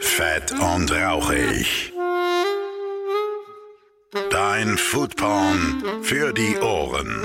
[0.00, 1.92] Fett und rauchig.
[4.30, 7.22] Dein Foodporn für die Ohren.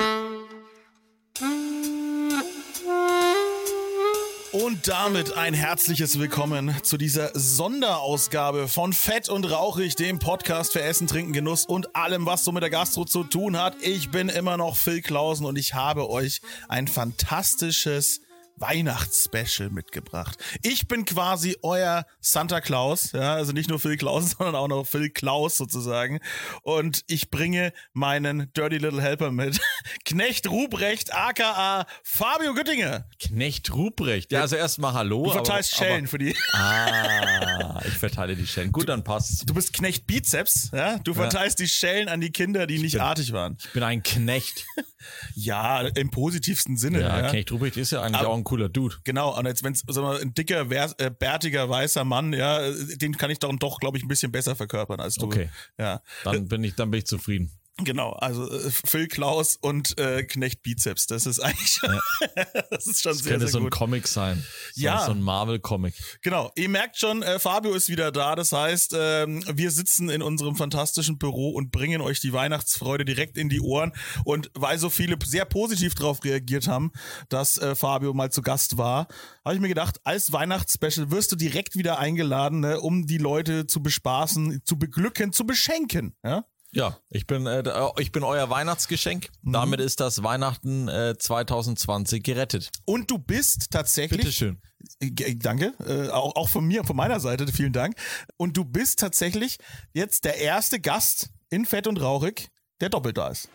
[4.51, 10.81] Und damit ein herzliches Willkommen zu dieser Sonderausgabe von Fett und Rauchig, dem Podcast für
[10.81, 13.75] Essen, Trinken, Genuss und allem, was so mit der Gastro zu tun hat.
[13.81, 18.21] Ich bin immer noch Phil Klausen und ich habe euch ein fantastisches
[18.61, 20.37] Weihnachtsspecial mitgebracht.
[20.61, 24.85] Ich bin quasi euer Santa Claus, ja, also nicht nur Phil Klaus, sondern auch noch
[24.85, 26.19] Phil Klaus sozusagen.
[26.63, 29.59] Und ich bringe meinen Dirty Little Helper mit.
[30.05, 33.05] Knecht Ruprecht, aka Fabio Güttinger.
[33.19, 34.31] Knecht Ruprecht.
[34.31, 35.23] Ja, also erstmal Hallo.
[35.25, 36.35] Du verteilst aber, Schellen für die.
[36.53, 38.71] Ah, ich verteile die Schellen.
[38.71, 39.45] Gut, dann passt's.
[39.45, 40.99] Du bist Knecht Bizeps, ja?
[40.99, 43.57] Du verteilst die Schellen an die Kinder, die nicht bin- artig waren.
[43.59, 44.65] Ich bin ein Knecht.
[45.33, 47.01] Ja, im positivsten Sinne.
[47.01, 48.95] Ja, Ja, Knecht Ruprecht ist ja eigentlich Aber- auch ein cooler Dude.
[49.05, 53.39] Genau, und jetzt, wenn es ein dicker, äh, bärtiger, weißer Mann, ja, den kann ich
[53.39, 55.25] doch, doch glaube ich, ein bisschen besser verkörpern als du.
[55.25, 55.49] Okay.
[55.77, 57.51] Ja, Dann bin ich, dann bin ich zufrieden.
[57.77, 58.11] Genau.
[58.13, 61.99] Also äh, Phil Klaus und äh, Knecht Bizeps, das ist eigentlich schon,
[62.69, 63.73] das ist schon Das sehr, könnte sehr so ein gut.
[63.73, 64.43] Comic sein.
[64.73, 65.05] So, Ja.
[65.05, 65.95] So ein Marvel-Comic.
[66.21, 68.35] Genau, ihr merkt schon, äh, Fabio ist wieder da.
[68.35, 73.37] Das heißt, ähm, wir sitzen in unserem fantastischen Büro und bringen euch die Weihnachtsfreude direkt
[73.37, 73.91] in die Ohren.
[74.25, 76.91] Und weil so viele sehr positiv darauf reagiert haben,
[77.29, 79.07] dass äh, Fabio mal zu Gast war,
[79.43, 83.65] habe ich mir gedacht, als Weihnachtsspecial wirst du direkt wieder eingeladen, ne, um die Leute
[83.67, 86.15] zu bespaßen, zu beglücken, zu beschenken.
[86.23, 86.45] Ja?
[86.73, 89.27] Ja, ich bin, äh, da- ich bin euer Weihnachtsgeschenk.
[89.41, 89.51] Mhm.
[89.53, 92.71] Damit ist das Weihnachten äh, 2020 gerettet.
[92.85, 94.21] Und du bist tatsächlich.
[94.21, 94.61] Bitteschön.
[94.99, 97.95] G- Danke, äh, auch, auch von mir, von meiner Seite, vielen Dank.
[98.37, 99.57] Und du bist tatsächlich
[99.93, 102.49] jetzt der erste Gast in Fett und Rauchig,
[102.79, 103.49] der doppelt da ist.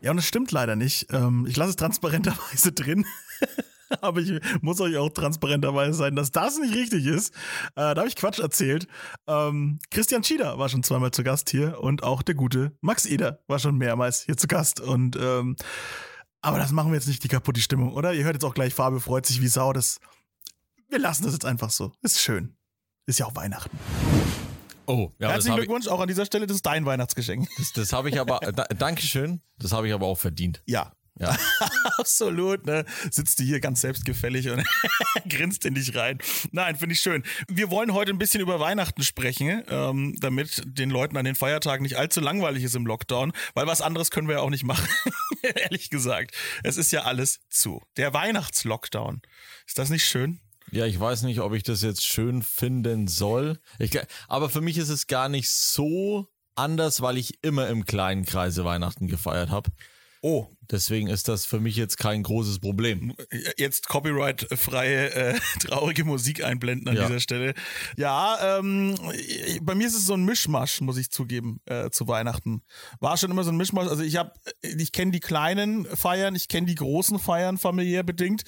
[0.00, 1.06] Ja, und das stimmt leider nicht.
[1.12, 3.04] Ähm, ich lasse es transparenterweise drin.
[4.00, 7.34] Aber ich muss euch auch transparenterweise sein, dass das nicht richtig ist.
[7.74, 8.86] Äh, da habe ich Quatsch erzählt.
[9.26, 13.40] Ähm, Christian Schieder war schon zweimal zu Gast hier und auch der gute Max Eder
[13.46, 14.80] war schon mehrmals hier zu Gast.
[14.80, 15.56] Und ähm,
[16.40, 18.12] aber das machen wir jetzt nicht die kaputte Stimmung, oder?
[18.12, 19.72] Ihr hört jetzt auch gleich, Fabio freut sich wie Sau.
[19.72, 20.00] Das,
[20.88, 21.92] wir lassen das jetzt einfach so.
[22.02, 22.56] Ist schön.
[23.06, 23.78] Ist ja auch Weihnachten.
[24.86, 26.46] Oh, ja, Herzlichen habe ich, Glückwunsch auch an dieser Stelle.
[26.46, 27.48] Das ist dein Weihnachtsgeschenk.
[27.56, 30.62] das, das hab ich aber, da, Dankeschön, das habe ich aber auch verdient.
[30.66, 30.92] Ja.
[31.18, 31.36] Ja.
[31.98, 32.84] Absolut, ne?
[33.10, 34.64] Sitzt du hier ganz selbstgefällig und
[35.28, 36.18] grinst in dich rein.
[36.52, 37.22] Nein, finde ich schön.
[37.48, 41.82] Wir wollen heute ein bisschen über Weihnachten sprechen, ähm, damit den Leuten an den Feiertagen
[41.82, 44.88] nicht allzu langweilig ist im Lockdown, weil was anderes können wir ja auch nicht machen.
[45.42, 46.34] Ehrlich gesagt.
[46.62, 47.82] Es ist ja alles zu.
[47.96, 49.20] Der Weihnachtslockdown.
[49.66, 50.40] Ist das nicht schön?
[50.70, 53.60] Ja, ich weiß nicht, ob ich das jetzt schön finden soll.
[53.78, 53.90] Ich,
[54.28, 58.64] aber für mich ist es gar nicht so anders, weil ich immer im kleinen Kreise
[58.64, 59.70] Weihnachten gefeiert habe.
[60.22, 63.14] Oh, Deswegen ist das für mich jetzt kein großes Problem.
[63.58, 67.06] jetzt copyright-freie, äh, traurige Musik einblenden an Ja.
[67.06, 67.54] dieser Stelle.
[67.96, 68.94] Ja, ähm,
[69.62, 72.62] bei mir ist es so ein Mischmasch, muss ich zugeben, äh, zu Weihnachten.
[73.00, 73.88] War schon immer so ein Mischmasch.
[73.88, 78.44] Also ich habe, ich kenne die kleinen Feiern, ich kenne die großen Feiern familiär bedingt,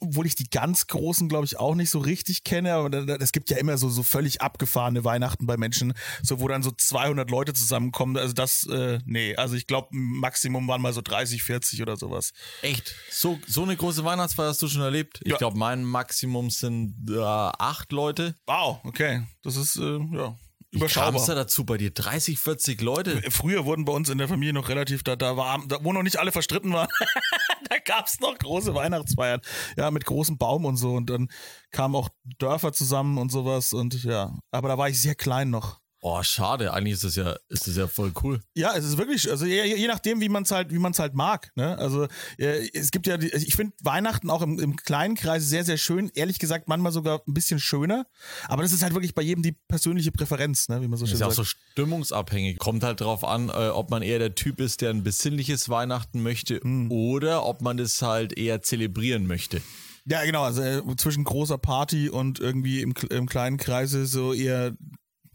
[0.00, 2.74] obwohl ich die ganz großen, glaube ich, auch nicht so richtig kenne.
[2.74, 6.62] Aber es gibt ja immer so so völlig abgefahrene Weihnachten bei Menschen, so wo dann
[6.62, 8.16] so 200 Leute zusammenkommen.
[8.16, 11.51] Also das, äh, nee, also ich glaube, Maximum waren mal so 30, 40
[11.82, 12.32] oder sowas.
[12.62, 12.94] Echt?
[13.10, 15.20] So, so eine große Weihnachtsfeier hast du schon erlebt?
[15.24, 15.36] Ich Ja.
[15.38, 18.34] glaube, mein Maximum sind äh, acht Leute.
[18.46, 19.22] Wow, okay.
[19.42, 20.36] Das ist, äh, ja,
[20.70, 21.20] Wie überschaubar.
[21.20, 21.90] es da dazu bei dir?
[21.90, 23.22] 30, 40 Leute?
[23.30, 26.02] Früher wurden bei uns in der Familie noch relativ, da, da war, da, wo noch
[26.02, 26.88] nicht alle verstritten waren,
[27.68, 29.40] da gab's noch große Weihnachtsfeiern.
[29.76, 30.94] Ja, mit großem Baum und so.
[30.94, 31.28] Und dann
[31.70, 32.08] kamen auch
[32.38, 33.72] Dörfer zusammen und sowas.
[33.72, 35.81] Und ja, aber da war ich sehr klein noch.
[36.04, 36.72] Oh, schade.
[36.72, 38.40] Eigentlich ist das ja, ist das ja voll cool.
[38.56, 40.98] Ja, es ist wirklich, also je, je nachdem, wie man es halt, wie man es
[40.98, 41.52] halt mag.
[41.54, 41.78] Ne?
[41.78, 42.08] Also
[42.38, 45.76] äh, es gibt ja, die, ich finde Weihnachten auch im, im kleinen Kreis sehr, sehr
[45.76, 46.10] schön.
[46.14, 48.04] Ehrlich gesagt, manchmal sogar ein bisschen schöner.
[48.48, 50.82] Aber das ist halt wirklich bei jedem die persönliche Präferenz, ne?
[50.82, 51.48] wie man so schön Ist ja auch sagt.
[51.48, 52.58] so stimmungsabhängig.
[52.58, 56.20] Kommt halt drauf an, äh, ob man eher der Typ ist, der ein besinnliches Weihnachten
[56.20, 56.90] möchte Hm.
[56.90, 59.62] oder ob man das halt eher zelebrieren möchte.
[60.04, 64.72] Ja, genau, also äh, zwischen großer Party und irgendwie im, im kleinen Kreise so eher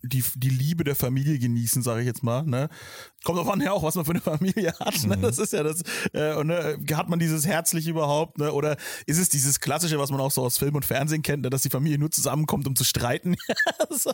[0.07, 2.43] die, die Liebe der Familie genießen, sage ich jetzt mal.
[2.43, 2.69] Ne?
[3.27, 5.03] Kommt drauf an ja auch, was man für eine Familie hat.
[5.03, 5.17] Ne?
[5.17, 5.81] Das ist ja das.
[6.13, 8.37] Äh, und, ne, hat man dieses herzlich überhaupt?
[8.37, 8.53] Ne?
[8.53, 11.49] Oder ist es dieses Klassische, was man auch so aus Film und Fernsehen kennt, ne?
[11.49, 13.35] dass die Familie nur zusammenkommt, um zu streiten?
[13.89, 14.11] So,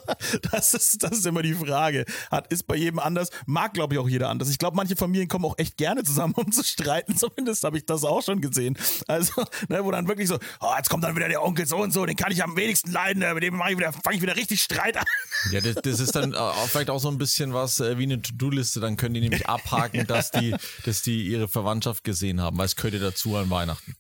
[0.52, 2.06] das, ist, das ist immer die Frage.
[2.32, 3.30] Hat, ist bei jedem anders.
[3.46, 4.50] Mag, glaube ich, auch jeder anders.
[4.50, 7.18] Ich glaube, manche Familien kommen auch echt gerne zusammen, um zu streiten.
[7.18, 8.78] Zumindest habe ich das auch schon gesehen.
[9.08, 11.92] Also, ne, wo dann wirklich so, oh, jetzt kommt dann wieder der Onkel so und
[11.92, 13.34] so, den kann ich am wenigsten leiden, ne?
[13.34, 15.06] mit dem mache ich wieder, fange ich wieder richtig Streit an.
[15.52, 18.22] Ja, das, das ist dann äh, vielleicht auch so ein bisschen was äh, wie eine
[18.22, 18.80] To-Do-Liste.
[18.80, 20.56] Dann können die nämlich abhaken, dass die,
[20.86, 23.96] dass die ihre Verwandtschaft gesehen haben, weil es ja dazu an Weihnachten.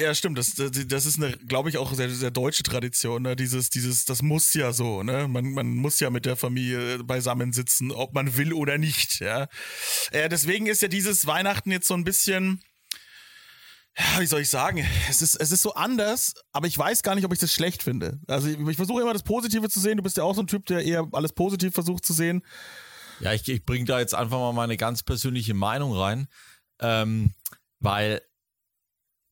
[0.00, 0.38] Ja, stimmt.
[0.38, 3.22] Das, das ist eine, glaube ich, auch sehr, sehr deutsche Tradition.
[3.22, 3.36] Ne?
[3.36, 5.02] Dieses, dieses, das muss ja so.
[5.02, 5.28] Ne?
[5.28, 9.20] Man, man muss ja mit der Familie beisammensitzen, ob man will oder nicht.
[9.20, 9.46] Ja.
[10.10, 12.62] Äh, deswegen ist ja dieses Weihnachten jetzt so ein bisschen.
[13.98, 14.86] Ja, wie soll ich sagen?
[15.10, 17.82] Es ist, es ist so anders, aber ich weiß gar nicht, ob ich das schlecht
[17.82, 18.20] finde.
[18.26, 19.96] Also ich, ich versuche immer das Positive zu sehen.
[19.96, 22.42] Du bist ja auch so ein Typ, der eher alles positiv versucht zu sehen.
[23.20, 26.28] Ja, ich, ich bringe da jetzt einfach mal meine ganz persönliche Meinung rein,
[26.80, 27.34] ähm,
[27.80, 28.22] weil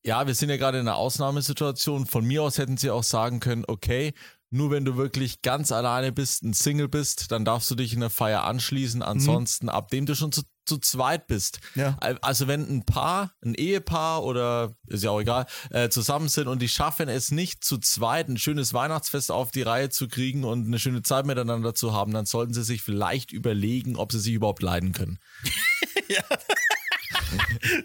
[0.05, 2.06] ja, wir sind ja gerade in einer Ausnahmesituation.
[2.06, 4.15] Von mir aus hätten sie auch sagen können, okay,
[4.50, 8.00] nur wenn du wirklich ganz alleine bist, ein Single bist, dann darfst du dich in
[8.00, 9.03] der Feier anschließen.
[9.03, 9.71] Ansonsten, mhm.
[9.71, 11.60] ab dem du schon zu, zu zweit bist.
[11.74, 11.96] Ja.
[12.20, 16.60] Also wenn ein Paar, ein Ehepaar oder ist ja auch egal, äh, zusammen sind und
[16.60, 20.66] die schaffen es nicht zu zweit ein schönes Weihnachtsfest auf die Reihe zu kriegen und
[20.66, 24.34] eine schöne Zeit miteinander zu haben, dann sollten sie sich vielleicht überlegen, ob sie sich
[24.34, 25.18] überhaupt leiden können.
[26.08, 26.22] ja.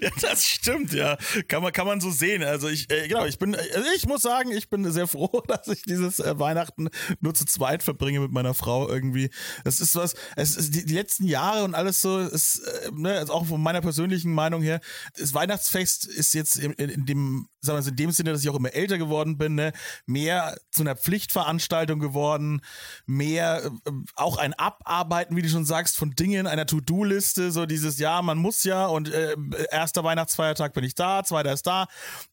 [0.02, 1.18] Ja, das stimmt, ja.
[1.48, 2.44] Kann man, kann man so sehen.
[2.44, 5.68] Also ich, äh, genau, ich bin, also ich muss sagen, ich bin sehr froh, dass
[5.68, 6.90] ich dieses äh, Weihnachten
[7.20, 9.30] nur zu zweit verbringe mit meiner Frau irgendwie.
[9.64, 13.18] Es ist was, es ist die, die letzten Jahre und alles so, ist, äh, ne,
[13.18, 14.80] also auch von meiner persönlichen Meinung her,
[15.18, 18.42] das Weihnachtsfest ist jetzt in, in, in dem, sagen wir mal, in dem Sinne, dass
[18.42, 19.74] ich auch immer älter geworden bin, ne,
[20.06, 22.62] mehr zu einer Pflichtveranstaltung geworden,
[23.06, 28.00] mehr äh, auch ein Abarbeiten, wie du schon sagst, von Dingen, einer To-Do-Liste, so dieses,
[28.00, 29.36] ja, man muss ja und äh,
[29.72, 31.88] erster Weihnachtsfeiertag bin ich da, zweiter ist da.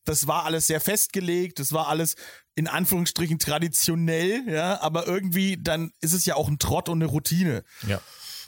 [0.05, 2.17] Das war alles sehr festgelegt, das war alles
[2.55, 7.11] in Anführungsstrichen traditionell, ja, aber irgendwie dann ist es ja auch ein Trott und eine
[7.11, 7.65] Routine.
[7.87, 8.01] Ja.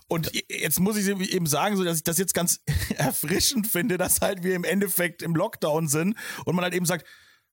[0.08, 2.60] Und jetzt muss ich eben sagen, so dass ich das jetzt ganz
[2.96, 7.06] erfrischend finde, dass halt wir im Endeffekt im Lockdown sind und man halt eben sagt,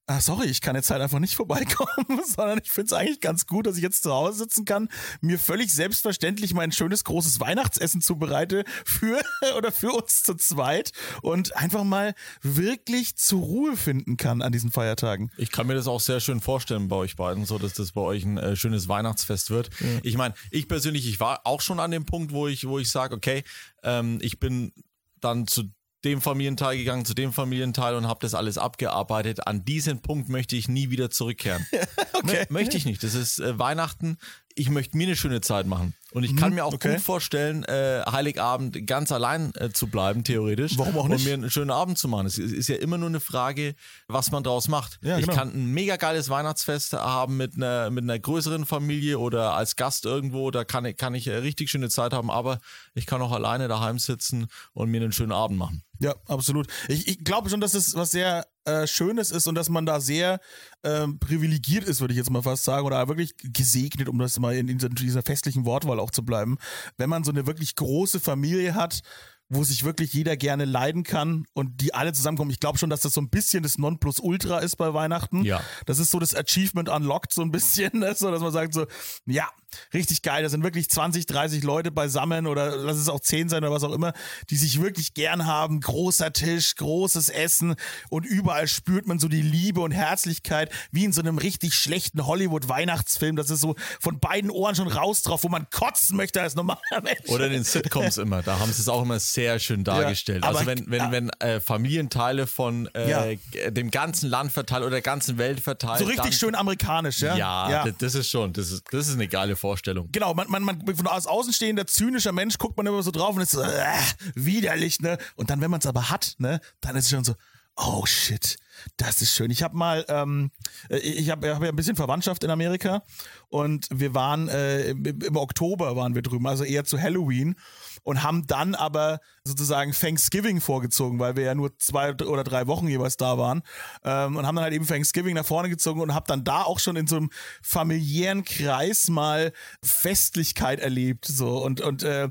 [0.08, 3.46] ah, sorry, ich kann jetzt halt einfach nicht vorbeikommen, sondern ich finde es eigentlich ganz
[3.46, 4.90] gut, dass ich jetzt zu Hause sitzen kann,
[5.22, 9.22] mir völlig selbstverständlich mein schönes großes Weihnachtsessen zubereite für
[9.58, 14.72] oder für uns zu zweit und einfach mal wirklich zur Ruhe finden kann an diesen
[14.72, 15.32] Feiertagen.
[15.38, 18.02] Ich kann mir das auch sehr schön vorstellen bei euch beiden, so dass das bei
[18.02, 19.70] euch ein äh, schönes Weihnachtsfest wird.
[19.80, 19.88] Ja.
[20.04, 22.90] Ich meine, ich persönlich, ich war auch schon an dem Punkt, wo ich, wo ich
[22.90, 23.44] sage, okay,
[23.84, 24.72] ähm, ich bin
[25.20, 25.64] dann zu
[26.08, 29.46] dem Familienteil gegangen, zu dem Familienteil und habe das alles abgearbeitet.
[29.46, 31.66] An diesen Punkt möchte ich nie wieder zurückkehren.
[32.14, 32.46] okay.
[32.50, 33.04] Möchte ich nicht.
[33.04, 34.18] Das ist äh, Weihnachten
[34.58, 35.94] ich möchte mir eine schöne Zeit machen.
[36.12, 36.94] Und ich kann mhm, mir auch okay.
[36.94, 40.78] gut vorstellen, äh, Heiligabend ganz allein äh, zu bleiben, theoretisch.
[40.78, 41.20] Warum auch nicht?
[41.20, 42.26] Und mir einen schönen Abend zu machen.
[42.26, 43.76] Es ist ja immer nur eine Frage,
[44.08, 45.00] was man draus macht.
[45.04, 45.38] Ja, ich genau.
[45.38, 50.06] kann ein mega geiles Weihnachtsfest haben mit einer, mit einer größeren Familie oder als Gast
[50.06, 50.50] irgendwo.
[50.50, 52.60] Da kann ich, kann ich eine richtig schöne Zeit haben, aber
[52.96, 55.84] ich kann auch alleine daheim sitzen und mir einen schönen Abend machen.
[56.00, 56.68] Ja, absolut.
[56.88, 60.02] Ich, ich glaube schon, dass es was sehr äh, Schönes ist und dass man da
[60.02, 60.40] sehr
[60.84, 64.56] ähm, privilegiert ist, würde ich jetzt mal fast sagen, oder wirklich gesegnet, um das mal
[64.56, 66.58] in, in dieser festlichen Wortwahl auch zu bleiben,
[66.98, 69.02] wenn man so eine wirklich große Familie hat,
[69.50, 72.52] wo sich wirklich jeder gerne leiden kann und die alle zusammenkommen.
[72.52, 75.44] Ich glaube schon, dass das so ein bisschen das Nonplusultra ist bei Weihnachten.
[75.44, 75.62] Ja.
[75.86, 78.16] Das ist so das Achievement Unlocked so ein bisschen, ne?
[78.18, 78.86] so dass man sagt so,
[79.26, 79.50] ja,
[79.94, 83.64] richtig geil, da sind wirklich 20, 30 Leute beisammen oder lass es auch 10 sein
[83.64, 84.14] oder was auch immer,
[84.50, 87.76] die sich wirklich gern haben, großer Tisch, großes Essen
[88.10, 92.26] und überall spürt man so die Liebe und Herzlichkeit, wie in so einem richtig schlechten
[92.26, 96.56] Hollywood-Weihnachtsfilm, das ist so von beiden Ohren schon raus drauf, wo man kotzen möchte als
[96.56, 97.28] normaler Mensch.
[97.28, 100.44] Oder in den Sitcoms immer, da haben sie es auch immer sehr schön dargestellt.
[100.44, 101.12] Ja, also wenn, wenn, ja.
[101.12, 103.70] wenn äh, Familienteile von äh, ja.
[103.70, 106.00] dem ganzen Land verteilt oder der ganzen Welt verteilt.
[106.00, 107.36] So richtig dann, schön amerikanisch, ja?
[107.36, 110.10] Ja, das ist schon, das ist, das ist eine geile Vorstellung.
[110.12, 113.44] Genau, man, man, man von aus außenstehender zynischer Mensch guckt man immer so drauf und
[113.44, 113.94] ist so, äh,
[114.34, 115.20] widerlich, ne?
[115.36, 117.36] Und dann, wenn man es aber hat, ne, dann ist es schon so,
[117.76, 118.58] oh shit,
[118.98, 119.52] das ist schön.
[119.52, 120.52] Ich habe mal, ähm,
[120.90, 123.04] äh, ich habe hab ja ein bisschen Verwandtschaft in Amerika
[123.50, 127.56] und wir waren äh, im Oktober waren wir drüben, also eher zu Halloween
[128.04, 132.88] und haben dann aber sozusagen Thanksgiving vorgezogen, weil wir ja nur zwei oder drei Wochen
[132.88, 133.64] jeweils da waren
[134.04, 136.80] ähm, und haben dann halt eben Thanksgiving nach vorne gezogen und habe dann da auch
[136.80, 137.30] schon in so einem
[137.62, 142.30] familiären Kreis mal Festlichkeit erlebt so und und äh,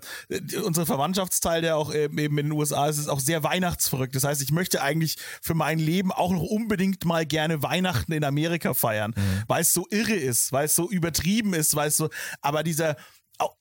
[0.65, 4.15] unser Verwandtschaftsteil, der auch eben in den USA ist, ist auch sehr weihnachtsverrückt.
[4.15, 8.25] Das heißt, ich möchte eigentlich für mein Leben auch noch unbedingt mal gerne Weihnachten in
[8.25, 9.43] Amerika feiern, mhm.
[9.47, 12.97] weil es so irre ist, weil es so übertrieben ist, weil es so, aber dieser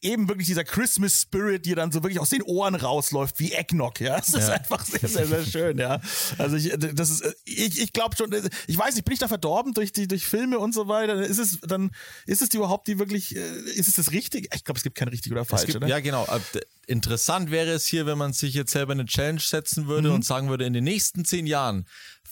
[0.01, 3.99] eben wirklich dieser Christmas Spirit, die dann so wirklich aus den Ohren rausläuft, wie Eggnog,
[3.99, 4.17] ja.
[4.17, 4.53] Das ist ja.
[4.53, 5.99] einfach sehr, sehr, sehr schön, ja.
[6.37, 8.33] Also ich, das ist, ich, ich glaube schon,
[8.67, 11.21] ich weiß nicht, bin ich da verdorben durch die, durch Filme und so weiter?
[11.21, 11.91] Ist es, dann,
[12.25, 14.47] ist es die überhaupt die wirklich, äh, ist es das Richtige?
[14.53, 15.89] Ich glaube, es gibt kein richtig oder falsch, gibt, ne?
[15.89, 16.25] Ja, genau.
[16.25, 20.15] Äh, interessant wäre es hier, wenn man sich jetzt selber eine Challenge setzen würde mhm.
[20.15, 21.85] und sagen würde, in den nächsten zehn Jahren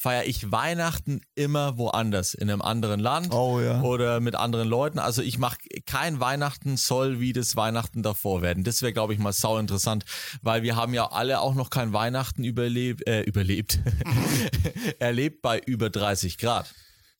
[0.03, 3.81] feiere ich Weihnachten immer woanders, in einem anderen Land Oh, ja.
[3.81, 4.99] oder mit anderen Leuten.
[4.99, 5.55] Also ich mache
[5.85, 8.65] kein Weihnachten soll wie das Weihnachten davor werden.
[8.65, 10.03] Das wäre, glaube ich, mal sau interessant,
[10.41, 13.79] weil wir haben ja alle auch noch kein Weihnachten überlebt, äh, überlebt,
[14.99, 16.73] erlebt bei über 30 Grad.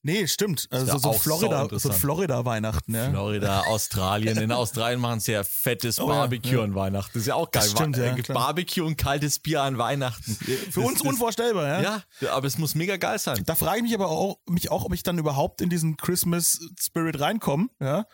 [0.06, 0.68] Nee, stimmt.
[0.70, 1.90] Also wär so Florida, so.
[1.90, 3.08] Florida-Weihnachten, ja.
[3.08, 4.36] Florida, Australien.
[4.36, 6.62] In Australien machen sie ja fettes Oh ja, Barbecue ja.
[6.62, 7.10] an Weihnachten.
[7.14, 7.62] Das ist ja auch geil.
[7.62, 8.38] Das stimmt, ja, äh, klar.
[8.38, 10.34] Barbecue und kaltes Bier an Weihnachten.
[10.70, 12.02] Für uns unvorstellbar, ja.
[12.20, 13.42] Ja, aber es muss mega geil sein.
[13.46, 16.60] Da frage ich mich aber auch, mich auch, ob ich dann überhaupt in diesen Christmas
[16.78, 18.04] Spirit reinkomme, ja.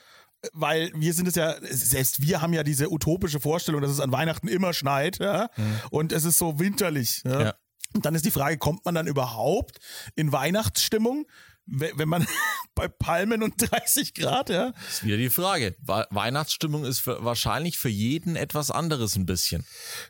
[0.52, 4.10] Weil wir sind es ja, selbst wir haben ja diese utopische Vorstellung, dass es an
[4.12, 5.48] Weihnachten immer schneit, ja.
[5.90, 7.22] Und es ist so winterlich.
[7.24, 7.34] Ja?
[7.34, 7.40] Mhm.
[7.46, 7.54] Ja.
[7.94, 9.78] Und dann ist die Frage, kommt man dann überhaupt
[10.14, 11.26] in Weihnachtsstimmung, we-
[11.70, 12.26] wenn man
[12.74, 14.72] bei Palmen und 30 Grad, ja?
[14.72, 15.76] Das ist wieder die Frage.
[16.10, 19.64] Weihnachtsstimmung ist für, wahrscheinlich für jeden etwas anderes ein bisschen.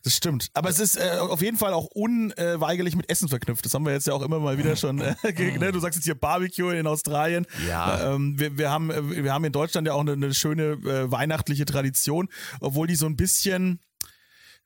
[0.05, 0.49] Das stimmt.
[0.55, 3.64] Aber es ist äh, auf jeden Fall auch unweigerlich mit Essen verknüpft.
[3.64, 5.00] Das haben wir jetzt ja auch immer mal wieder schon.
[5.00, 5.73] Äh, ge- ne?
[5.73, 7.47] Du sagst jetzt hier Barbecue in Australien.
[7.69, 8.14] Ja.
[8.14, 11.11] Ähm, wir, wir, haben, äh, wir haben in Deutschland ja auch eine, eine schöne äh,
[11.11, 12.29] weihnachtliche Tradition,
[12.61, 13.81] obwohl die so ein bisschen.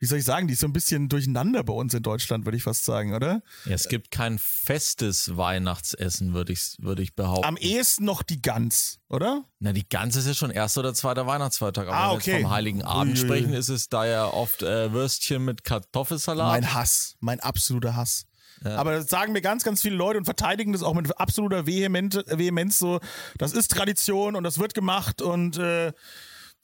[0.04, 2.58] Wie soll ich sagen, die ist so ein bisschen durcheinander bei uns in Deutschland, würde
[2.58, 3.40] ich fast sagen, oder?
[3.64, 7.46] Ja, es gibt kein festes Weihnachtsessen, würde ich, würde ich behaupten.
[7.46, 9.44] Am ehesten noch die Gans, oder?
[9.61, 11.88] Na, die ganze ist ja schon erster oder zweiter Weihnachtsfeiertag.
[11.88, 12.42] Aber Ah, wenn wir okay.
[12.42, 13.26] vom Heiligen Abend Uiuiui.
[13.26, 16.49] sprechen, ist es da ja oft äh, Würstchen mit Kartoffelsalat.
[16.49, 18.26] Mein Hass, mein absoluter Hass.
[18.62, 22.25] Aber das sagen mir ganz, ganz viele Leute und verteidigen das auch mit absoluter Vehemente,
[22.28, 23.00] Vehemenz so,
[23.38, 25.92] das ist Tradition und das wird gemacht und äh,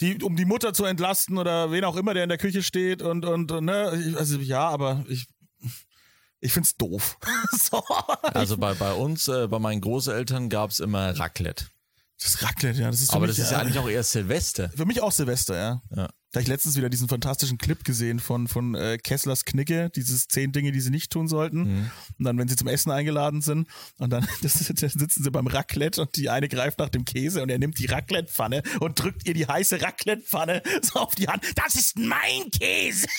[0.01, 3.03] die, um die Mutter zu entlasten oder wen auch immer, der in der Küche steht
[3.03, 5.27] und, und, und ne, also ja, aber ich,
[6.41, 7.19] ich find's doof.
[7.53, 7.83] so.
[8.23, 11.67] also bei, bei uns, äh, bei meinen Großeltern gab es immer Raclette.
[12.23, 14.71] Das Raclette, ja, das ist Aber mich, das ist ja eigentlich auch eher Silvester.
[14.71, 15.83] Für mich auch Silvester, ja.
[15.95, 16.09] Ja.
[16.33, 20.53] Da ich letztens wieder diesen fantastischen Clip gesehen von, von äh, Kesslers Knicke, dieses zehn
[20.53, 21.59] Dinge, die sie nicht tun sollten.
[21.59, 21.91] Mhm.
[22.19, 23.67] Und dann, wenn sie zum Essen eingeladen sind,
[23.99, 27.43] und dann das, da sitzen sie beim Raclette und die eine greift nach dem Käse
[27.43, 31.43] und er nimmt die Raclette-Pfanne und drückt ihr die heiße Raclette-Pfanne so auf die Hand.
[31.57, 33.09] Das ist mein Käse!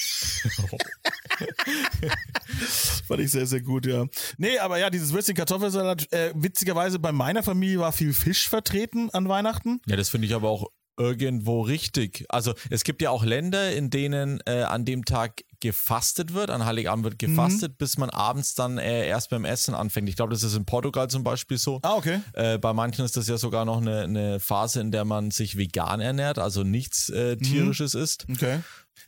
[3.08, 4.06] Fand ich sehr, sehr gut, ja.
[4.38, 9.10] Nee, aber ja, dieses Würstchen Kartoffelsalat, äh, witzigerweise bei meiner Familie war viel Fisch vertreten
[9.10, 9.82] an Weihnachten.
[9.86, 12.25] Ja, das finde ich aber auch irgendwo richtig.
[12.29, 16.65] Also es gibt ja auch Länder, in denen äh, an dem Tag gefastet wird, an
[16.65, 17.36] Heiligabend wird Mhm.
[17.36, 20.10] gefastet, bis man abends dann äh, erst beim Essen anfängt.
[20.10, 21.79] Ich glaube, das ist in Portugal zum Beispiel so.
[21.83, 22.19] Ah, okay.
[22.33, 25.57] Äh, bei manchen ist das ja sogar noch eine, eine Phase, in der man sich
[25.57, 27.43] vegan ernährt, also nichts äh, Mhm.
[27.43, 28.25] tierisches isst.
[28.31, 28.60] Okay.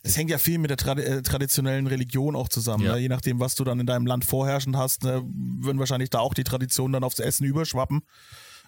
[0.04, 2.84] Es hängt ja viel mit der Tradi äh, traditionellen Religion auch zusammen.
[2.86, 2.94] Ja.
[2.94, 3.00] Ne?
[3.00, 6.34] Je nachdem, was du dann in deinem Land vorherrschend hast, ne, würden wahrscheinlich da auch
[6.34, 8.02] die Traditionen dann aufs Essen überschwappen.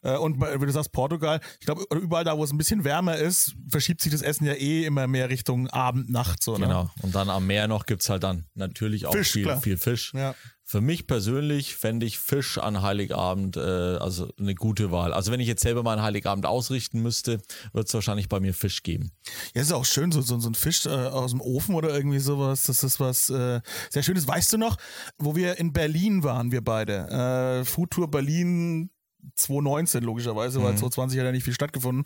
[0.06, 3.18] Äh, Und wenn du sagst Portugal, ich glaube, überall da, wo es ein bisschen wärmer
[3.18, 6.44] ist, verschiebt sich das Essen ja eh immer mehr Richtung Abend, Nacht.
[6.44, 6.68] So, ne?
[6.68, 6.90] Genau.
[7.02, 9.62] Und dann am Meer noch gibt's halt dann natürlich auch Fisch, viel, klar.
[9.62, 10.14] viel Fisch.
[10.14, 10.36] Ja.
[10.68, 15.14] Für mich persönlich fände ich Fisch an Heiligabend äh, also eine gute Wahl.
[15.14, 17.40] Also wenn ich jetzt selber mal einen Heiligabend ausrichten müsste,
[17.74, 19.12] wird es wahrscheinlich bei mir Fisch geben.
[19.54, 22.18] Ja, ist auch schön, so, so, so ein Fisch äh, aus dem Ofen oder irgendwie
[22.18, 22.64] sowas.
[22.64, 24.28] Das ist was äh, sehr Schönes.
[24.28, 24.78] Weißt du noch,
[25.20, 27.62] wo wir in Berlin waren, wir beide?
[27.62, 28.90] Äh, Foodtour Berlin
[29.36, 32.04] 2019 logischerweise, weil 2020 hat ja nicht viel stattgefunden.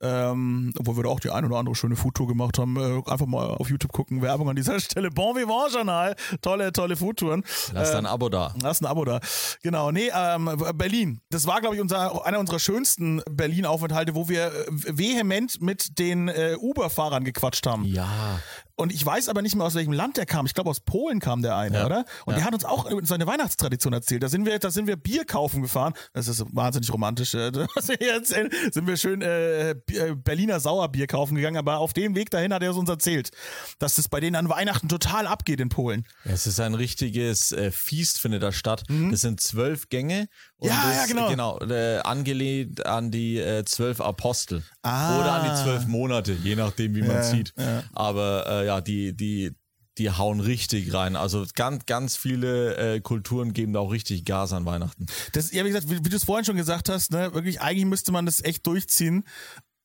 [0.00, 2.76] Ähm, obwohl wir da auch die ein oder andere schöne Foodtour gemacht haben.
[2.76, 4.22] Äh, einfach mal auf YouTube gucken.
[4.22, 5.10] Werbung an dieser Stelle.
[5.10, 6.14] Bon Vivant Journal.
[6.42, 7.44] Tolle, tolle Foodtouren.
[7.72, 8.54] Lass Äh, dein Abo da.
[8.62, 9.20] Lass ein Abo da.
[9.62, 11.20] Genau, nee, ähm, Berlin.
[11.30, 16.28] Das war, glaube ich, unser, einer unserer schönsten Berlin-Aufenthalte, wo wir äh, vehement mit den
[16.28, 17.84] äh, Uber-Fahrern gequatscht haben.
[17.84, 18.40] Ja.
[18.80, 20.46] Und ich weiß aber nicht mehr, aus welchem Land der kam.
[20.46, 21.86] Ich glaube, aus Polen kam der eine, Ja.
[21.86, 22.04] oder?
[22.24, 22.38] Und Ja.
[22.38, 24.22] der hat uns auch seine Weihnachtstradition erzählt.
[24.22, 25.92] Da sind wir, da sind wir Bier kaufen gefahren.
[26.12, 28.50] Das ist wahnsinnig romantisch, äh, was wir hier erzählen.
[28.72, 31.56] Sind wir schön äh, äh, Berliner Sauerbier kaufen gegangen.
[31.58, 33.30] Aber auf dem Weg dahin hat er es uns erzählt,
[33.78, 36.06] dass das bei denen an Weihnachten total abgeht in Polen.
[36.24, 38.84] Es ist ein richtiges äh, Feast, findet da statt.
[39.10, 40.28] Das sind zwölf Gänge.
[40.60, 40.68] Und.
[40.68, 41.28] Ja, ja, genau.
[41.28, 44.62] Genau, äh, angelehnt an die äh, zwölf Apostel.
[44.82, 45.18] Ah.
[45.18, 47.52] Oder an die zwölf Monate, je nachdem, wie man Ja, sieht.
[47.58, 47.82] ja.
[47.92, 49.52] Aber äh, ja, die, die,
[49.98, 51.16] die hauen richtig rein.
[51.16, 55.06] Also ganz, ganz viele äh, Kulturen geben da auch richtig Gas an Weihnachten.
[55.32, 57.86] Das, ja, wie gesagt, wie, wie du es vorhin schon gesagt hast, ne, wirklich, eigentlich
[57.86, 59.24] müsste man das echt durchziehen.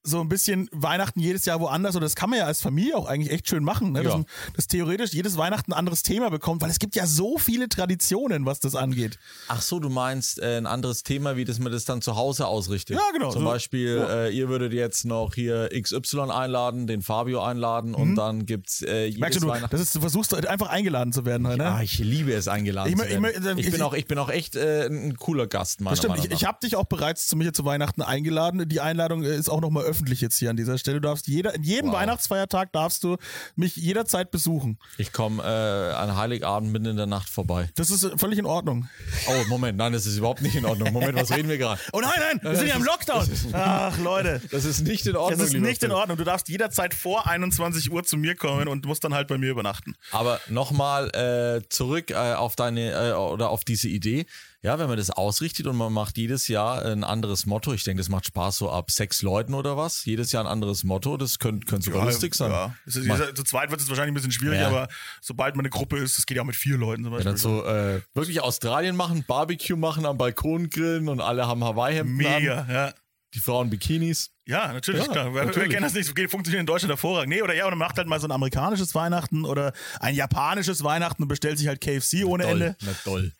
[0.07, 3.07] So ein bisschen Weihnachten jedes Jahr woanders, oder das kann man ja als Familie auch
[3.07, 4.03] eigentlich echt schön machen, ne?
[4.03, 4.17] dass, Ja.
[4.19, 7.67] man- dass theoretisch jedes Weihnachten ein anderes Thema bekommt, weil es gibt ja so viele
[7.69, 9.17] Traditionen, was das angeht.
[9.47, 12.45] Ach so, du meinst äh, ein anderes Thema, wie dass man das dann zu Hause
[12.45, 12.97] ausrichtet.
[12.97, 17.41] Ja, genau, Zum so- Beispiel, äh, ihr würdet jetzt noch hier XY einladen, den Fabio
[17.43, 19.19] einladen und dann gibt's äh, jedes Mhm.
[19.21, 19.71] Merkst du, Weihnachten.
[19.71, 21.65] das ist, du versuchst einfach eingeladen zu werden, ne?
[21.65, 23.25] Ah, ich liebe es, eingeladen Ich zu werden.
[23.25, 25.99] ich Ich, ich- bin, auch, ich bin auch echt äh, ein cooler Gast, meiner Das
[25.99, 26.37] stimmt, Meinung ich, nach.
[26.37, 28.69] ich habe dich auch bereits zu mir zu Weihnachten eingeladen.
[28.69, 30.99] Die Einladung äh, ist auch nochmal öffentlich jetzt hier an dieser Stelle.
[31.01, 31.97] Du darfst jeder, in jedem Wow.
[31.97, 33.17] Weihnachtsfeiertag darfst du
[33.55, 34.77] mich jederzeit besuchen.
[34.97, 37.69] Ich komme äh, an Heiligabend mitten in der Nacht vorbei.
[37.75, 38.87] Das ist völlig in Ordnung.
[39.27, 40.93] Oh, Moment, nein, das ist überhaupt nicht in Ordnung.
[40.93, 41.79] Moment, was reden wir gerade?
[41.93, 43.27] Oh nein, nein, wir sind ja im Lockdown.
[43.53, 44.41] Ach, Leute.
[44.51, 45.39] Das ist nicht in Ordnung.
[45.39, 45.91] Das ist nicht in.
[45.91, 46.17] Ordnung.
[46.17, 49.51] Du darfst jederzeit vor 21 Uhr zu mir kommen und musst dann halt bei mir
[49.51, 49.95] übernachten.
[50.11, 54.25] Aber nochmal äh, zurück äh, auf deine äh, oder auf diese Idee.
[54.65, 57.99] Ja, wenn man das ausrichtet und man macht jedes Jahr ein anderes Motto, ich denke,
[58.01, 60.03] das macht Spaß so ab sechs Leuten oder was.
[60.05, 62.49] Jedes Jahr ein anderes Motto, das könnte, könnte sogar lustig sein.
[62.51, 62.75] Ja.
[62.85, 62.95] Ist,
[63.37, 64.67] zu zweit wird es wahrscheinlich ein bisschen schwierig, Ja.
[64.67, 64.87] aber
[65.21, 67.31] sobald man eine Gruppe ist, das geht ja auch mit vier Leuten zum Ja, Beispiel.
[67.31, 72.25] dann so äh, wirklich Australien machen, Barbecue machen, am Balkon grillen und alle haben Hawaii-Hemden
[72.25, 72.93] an, Mega, ja.
[73.35, 74.31] die Frauen Bikinis.
[74.47, 75.25] Ja, natürlich, Ja, klar.
[75.27, 75.69] Wir, wir natürlich.
[75.69, 76.07] kennen das nicht.
[76.31, 77.29] Funktioniert in Deutschland hervorragend.
[77.29, 80.83] Nee, oder ja, oder man macht halt mal so ein amerikanisches Weihnachten oder ein japanisches
[80.83, 82.75] Weihnachten und bestellt sich halt KFC ohne Toll, Ende.
[82.81, 83.31] na toll.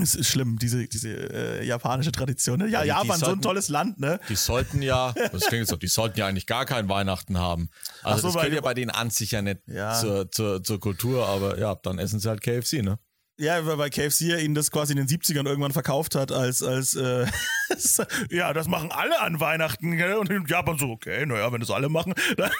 [0.00, 2.58] Es ist schlimm, diese, diese äh, japanische Tradition.
[2.60, 2.68] Ne?
[2.68, 4.20] Ja, die- die Japan, so ein sollten- tolles Land, ne?
[4.28, 7.68] Die sollten ja, das klingt so, die sollten ja eigentlich gar kein Weihnachten haben.
[8.02, 9.94] Also so, das gehört ja bei denen an sich ja nicht Ja.
[9.98, 12.98] Zur, zur, zur Kultur, aber ja, dann essen sie halt KFC, ne?
[13.40, 16.62] Ja, weil weil KFC ja ihnen das quasi in den 70ern irgendwann verkauft hat als,
[16.62, 17.24] als äh,
[18.30, 19.96] ja, das machen alle an Weihnachten.
[19.96, 20.14] Gell?
[20.14, 22.14] Und in Japan so, okay, naja, wenn das alle machen.
[22.36, 22.50] dann-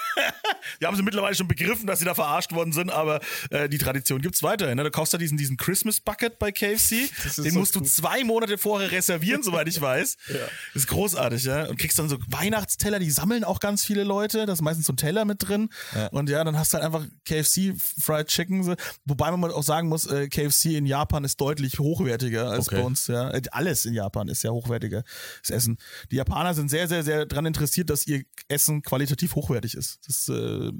[0.81, 3.77] die haben sie mittlerweile schon begriffen, dass sie da verarscht worden sind, aber äh, die
[3.77, 4.75] Tradition gibt's weiterhin.
[4.77, 4.83] Ne?
[4.83, 7.09] Du kaufst da diesen, diesen Christmas Bucket bei KFC.
[7.37, 7.89] Den so musst du gut.
[7.89, 10.17] zwei Monate vorher reservieren, soweit ich weiß.
[10.27, 11.65] Das ist großartig, ja.
[11.67, 14.45] Und kriegst dann so Weihnachtsteller, die sammeln auch ganz viele Leute.
[14.45, 15.69] Da ist meistens so ein Teller mit drin.
[16.11, 18.63] Und ja, dann hast du halt einfach KFC Fried Chicken.
[18.63, 18.75] So.
[19.05, 22.77] Wobei man auch sagen muss, äh, KFC in Japan ist deutlich hochwertiger als Okay.
[22.77, 23.07] bei uns.
[23.07, 23.31] Ja.
[23.31, 24.98] Äh, Alles in Japan ist ja hochwertiger,
[25.41, 25.77] das Essen.
[26.11, 29.99] Die Japaner sind sehr, sehr, sehr daran interessiert, dass ihr Essen qualitativ hochwertig ist.
[30.07, 30.71] Das, äh,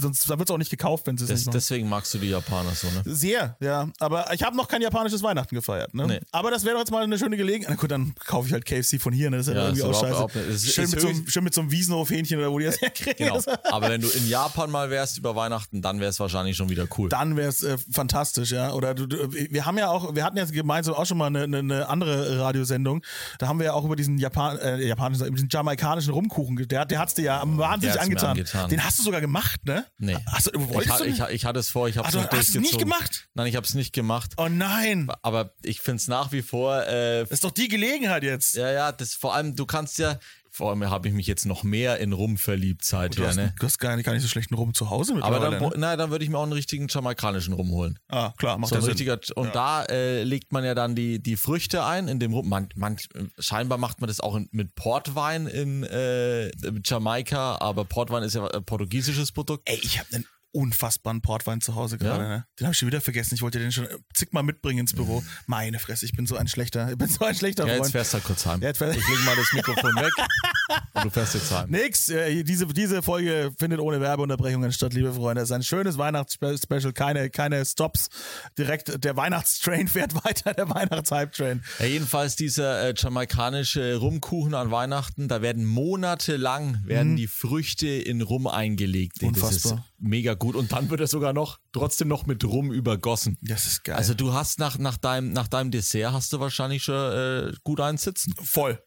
[0.00, 2.70] sonst wird es auch nicht gekauft, wenn sie es nicht deswegen magst du die Japaner
[2.74, 3.02] so, ne?
[3.04, 3.88] Sehr, ja.
[3.98, 5.94] Aber ich habe noch kein japanisches Weihnachten gefeiert.
[5.94, 6.06] Ne?
[6.06, 6.20] Nee.
[6.32, 7.70] Aber das wäre doch jetzt mal eine schöne Gelegenheit.
[7.76, 9.30] Na gut, dann kaufe ich halt KFC von hier.
[9.30, 9.38] Ne?
[9.38, 10.40] Das ist ja, Ja, irgendwie ist auch scheiße.
[10.48, 12.80] Es ist- schön, ist mit so, schön mit so einem Wiesenhof-Hähnchen oder wo die das
[12.80, 13.26] herkriegen.
[13.26, 13.40] Genau.
[13.70, 16.86] Aber wenn du in Japan mal wärst über Weihnachten, dann wäre es wahrscheinlich schon wieder
[16.96, 17.08] cool.
[17.08, 18.72] Dann wäre es äh, fantastisch, ja.
[18.72, 21.42] Oder du, du, wir haben ja auch, wir hatten ja gemeinsam auch schon mal eine,
[21.42, 23.02] eine, eine andere Radiosendung.
[23.38, 26.84] Da haben wir ja auch über diesen Japan, äh, japanischen, über diesen jamaikanischen Rumkuchen, der,
[26.86, 28.30] der hat's dir ja wahnsinnig hat's mir angetan.
[28.30, 28.70] angetan.
[28.70, 29.84] Den hast du sogar gemacht, ne?
[29.98, 30.16] Nee.
[30.26, 31.20] Hast du, ich, wolltest ha- du ich, nicht?
[31.20, 32.78] ha- ich hatte es vor, ich es du nicht hast es nicht durchgezogen.
[32.78, 33.28] gemacht?
[33.34, 34.32] Nein, ich habe es nicht gemacht.
[34.36, 35.10] Oh nein.
[35.22, 38.56] Aber ich finde es nach wie vor äh, Das ist doch die Gelegenheit jetzt.
[38.56, 40.18] Ja, ja, das vor allem, du kannst ja,
[40.50, 43.54] vor allem habe ich mich jetzt noch mehr in Rum verliebt Du seither, hast, ne?
[43.58, 45.58] du hast gar nicht, gar nicht so schlechten Rum zu Hause Aber mittlerweile.
[45.58, 45.74] dann, ne?
[45.76, 47.98] na, dann würde ich mir auch einen richtigen jamaikanischen Rum holen.
[48.08, 48.90] Ah, klar, macht So ja Sinn.
[48.90, 52.48] richtiger, und da äh, legt man ja dann die, die Früchte ein in dem Rum.
[52.48, 52.96] Man, man,
[53.38, 56.50] scheinbar macht man das auch in, mit Portwein in äh,
[56.84, 59.68] Jamaika, aber Portwein ist ja ein portugiesisches Produkt.
[59.68, 62.22] Ey, ich habe einen unfassbaren Portwein zu Hause gerade.
[62.22, 62.28] Ja?
[62.28, 62.44] Ne?
[62.58, 63.34] Den habe ich schon wieder vergessen.
[63.34, 65.22] Ich wollte den schon zigmal mitbringen ins Büro.
[65.46, 67.92] Meine Fresse, ich bin so ein schlechter, ich bin so ein schlechter Ja, jetzt Freund.
[67.92, 68.60] fährst du halt kurz heim.
[68.62, 70.12] Ja, jetzt ich leg mal das Mikrofon weg
[70.94, 71.70] und du fährst jetzt heim.
[71.70, 75.42] Nix, äh, diese, diese Folge findet ohne Werbeunterbrechungen statt, liebe Freunde.
[75.42, 78.08] Es ist ein schönes Weihnachtsspecial, keine, keine Stops.
[78.56, 81.62] Direkt der Weihnachtstrain fährt weiter, der Weihnachtshype-Train.
[81.78, 88.22] Ja, jedenfalls dieser äh, jamaikanische Rumkuchen an Weihnachten, da werden monatelang werden die Früchte in
[88.22, 89.22] Rum eingelegt.
[89.22, 89.28] Mhm.
[89.28, 89.84] Unfassbar.
[89.98, 90.56] Mega gut.
[90.56, 93.36] Und dann wird er sogar noch, trotzdem noch mit Rum übergossen.
[93.42, 93.96] Das ist geil.
[93.96, 97.80] Also du hast nach, nach, deinem, nach deinem Dessert hast du wahrscheinlich schon äh, gut
[97.80, 98.34] einen sitzen.
[98.42, 98.82] Voll.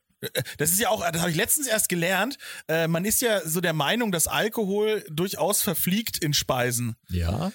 [0.57, 2.37] Das ist ja auch, das habe ich letztens erst gelernt.
[2.67, 6.95] Äh, man ist ja so der Meinung, dass Alkohol durchaus verfliegt in Speisen.
[7.09, 7.51] Ja.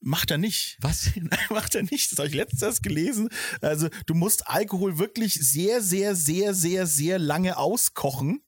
[0.00, 0.78] Macht er nicht.
[0.80, 1.10] Was?
[1.14, 2.10] Nein, macht er nicht.
[2.10, 3.28] Das habe ich letztens erst gelesen.
[3.60, 8.42] Also du musst Alkohol wirklich sehr, sehr, sehr, sehr, sehr lange auskochen.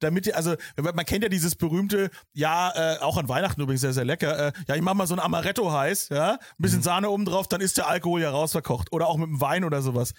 [0.00, 3.92] Damit, ihr- also man kennt ja dieses berühmte, ja, äh, auch an Weihnachten übrigens sehr,
[3.92, 7.08] sehr lecker, äh, ja, ich mach mal so ein Amaretto heiß, ja, ein bisschen Sahne
[7.10, 8.92] oben drauf, dann ist der Alkohol ja rausverkocht.
[8.92, 10.12] Oder auch mit dem Wein oder sowas.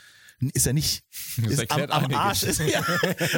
[0.54, 1.04] Ist er nicht.
[1.38, 2.14] Das ist am, am.
[2.16, 2.42] Arsch.
[2.42, 2.82] Ist, ja.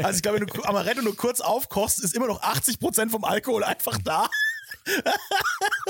[0.03, 3.65] Also ich glaube, wenn du Amaretto nur kurz aufkochst, ist immer noch 80% vom Alkohol
[3.65, 4.29] einfach da.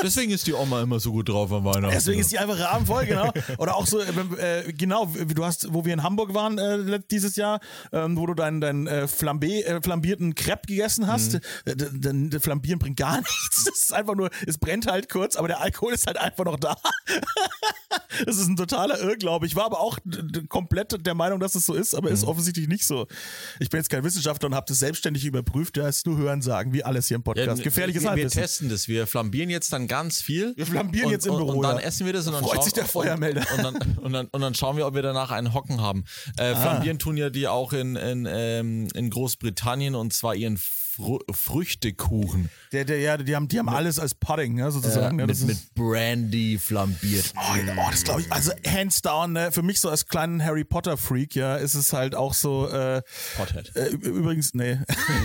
[0.02, 1.94] Deswegen ist die Oma immer so gut drauf an Weihnachten.
[1.94, 3.32] Deswegen ist die einfach rahmenvoll, genau.
[3.58, 7.00] Oder auch so, äh, äh, genau, wie du hast, wo wir in Hamburg waren äh,
[7.10, 7.60] dieses Jahr,
[7.92, 11.36] ähm, wo du deinen dein, äh, Flambé, äh, flambierten Crepe gegessen hast.
[11.66, 13.64] Äh, d- Flambieren bringt gar nichts.
[13.66, 16.60] Das ist einfach nur, es brennt halt kurz, aber der Alkohol ist halt einfach noch
[16.60, 16.76] da.
[18.26, 19.46] Das ist ein totaler Irrglaube.
[19.46, 19.98] Ich war aber auch
[20.50, 23.08] komplett der Meinung, dass es so ist, aber ist offensichtlich nicht so.
[23.60, 25.78] Ich bin jetzt kein Wissenschaftler und habe das selbstständig überprüft.
[25.78, 27.64] Ja, ist nur Hören sagen, wie alles hier im Podcast.
[27.64, 28.42] Gefährliches wir, wir Halbwissen.
[28.42, 28.88] testen das.
[28.88, 30.54] Wir flambieren jetzt dann ganz viel.
[30.56, 31.84] Wir flambieren und, jetzt im und, Büro, Und dann ja.
[31.84, 33.42] essen wir das und dann Freut schauen, sich der Feuermelder.
[33.42, 36.04] Und, und, dann, und, dann, und dann schauen wir, ob wir danach einen Hocken haben.
[36.38, 36.44] Ah.
[36.44, 40.58] Äh, Flambieren tun ja die auch in, in, ähm, in Großbritannien und zwar ihren
[40.96, 42.50] Fr Früchtekuchen.
[42.72, 45.18] Der, der, ja, die haben, die haben alles als Pudding, ja, sozusagen.
[45.20, 47.34] ja, mit, ist- mit Brandy flambiert.
[47.36, 50.44] Oh, ja, oh, das glaube ich, also hands down, ne, für mich so als kleinen
[50.44, 53.02] Harry Potter Freak, ja, ist es halt auch so, äh,
[53.38, 53.76] Pothead.
[53.76, 54.78] äh, übrigens, nee,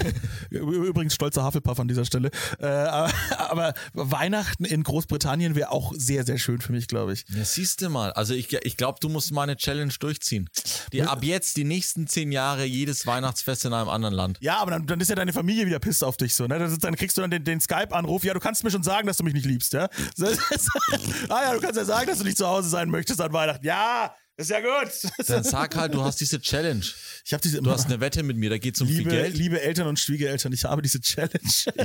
[0.50, 6.24] übrigens stolzer Hufflepuff an dieser Stelle, äh, aber, aber Weihnachten in Großbritannien wäre auch sehr,
[6.24, 7.24] sehr schön für mich, glaube ich.
[7.28, 8.12] Ja, siehst du mal.
[8.12, 10.48] Also ich, ich glaube, du musst meine Challenge durchziehen.
[10.92, 14.38] Die, ab jetzt die nächsten zehn Jahre jedes Weihnachtsfest in einem anderen Land.
[14.40, 16.56] Ja, aber dann, dann ist ja deine Familie wieder pisst auf dich so, ne?
[16.64, 19.16] Ist, dann kriegst du dann den, den Skype-Anruf, ja, du kannst mir schon sagen, dass
[19.16, 19.84] du mich nicht liebst, ja?
[21.28, 23.64] ah ja, du kannst ja sagen, dass du nicht zu Hause sein möchtest an Weihnachten.
[23.64, 24.92] Ja, ist ja gut.
[25.26, 26.84] Dann sag halt, du hast diese Challenge.
[27.24, 29.36] Ich habe diese Du hast eine Wette mit mir, da geht's um liebe, viel Geld.
[29.36, 31.28] liebe Eltern und Schwiegereltern, ich habe diese Challenge.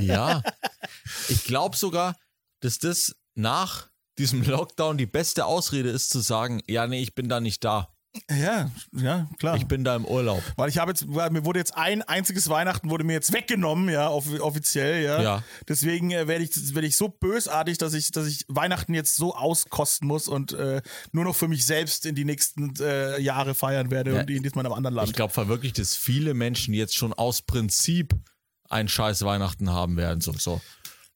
[0.00, 0.42] Ja.
[1.28, 2.16] Ich glaube sogar,
[2.60, 7.28] dass das nach diesem Lockdown die beste Ausrede ist zu sagen, ja, nee, ich bin
[7.28, 7.93] da nicht da.
[8.30, 9.56] Ja, ja, klar.
[9.56, 10.42] Ich bin da im Urlaub.
[10.56, 13.88] Weil ich habe jetzt, weil mir wurde jetzt ein einziges Weihnachten wurde mir jetzt weggenommen,
[13.88, 15.20] ja, off offiziell, ja.
[15.22, 15.44] Ja.
[15.68, 19.34] Deswegen äh, werde ich, werde ich so bösartig, dass ich, dass ich Weihnachten jetzt so
[19.34, 20.80] auskosten muss und äh,
[21.12, 24.20] nur noch für mich selbst in die nächsten äh, Jahre feiern werde Ja.
[24.20, 25.08] und in diesem einem anderen Land.
[25.08, 28.14] Ich glaube verwirklich, dass viele Menschen jetzt schon aus Prinzip
[28.68, 30.20] ein scheiß Weihnachten haben werden.
[30.20, 30.60] So, so.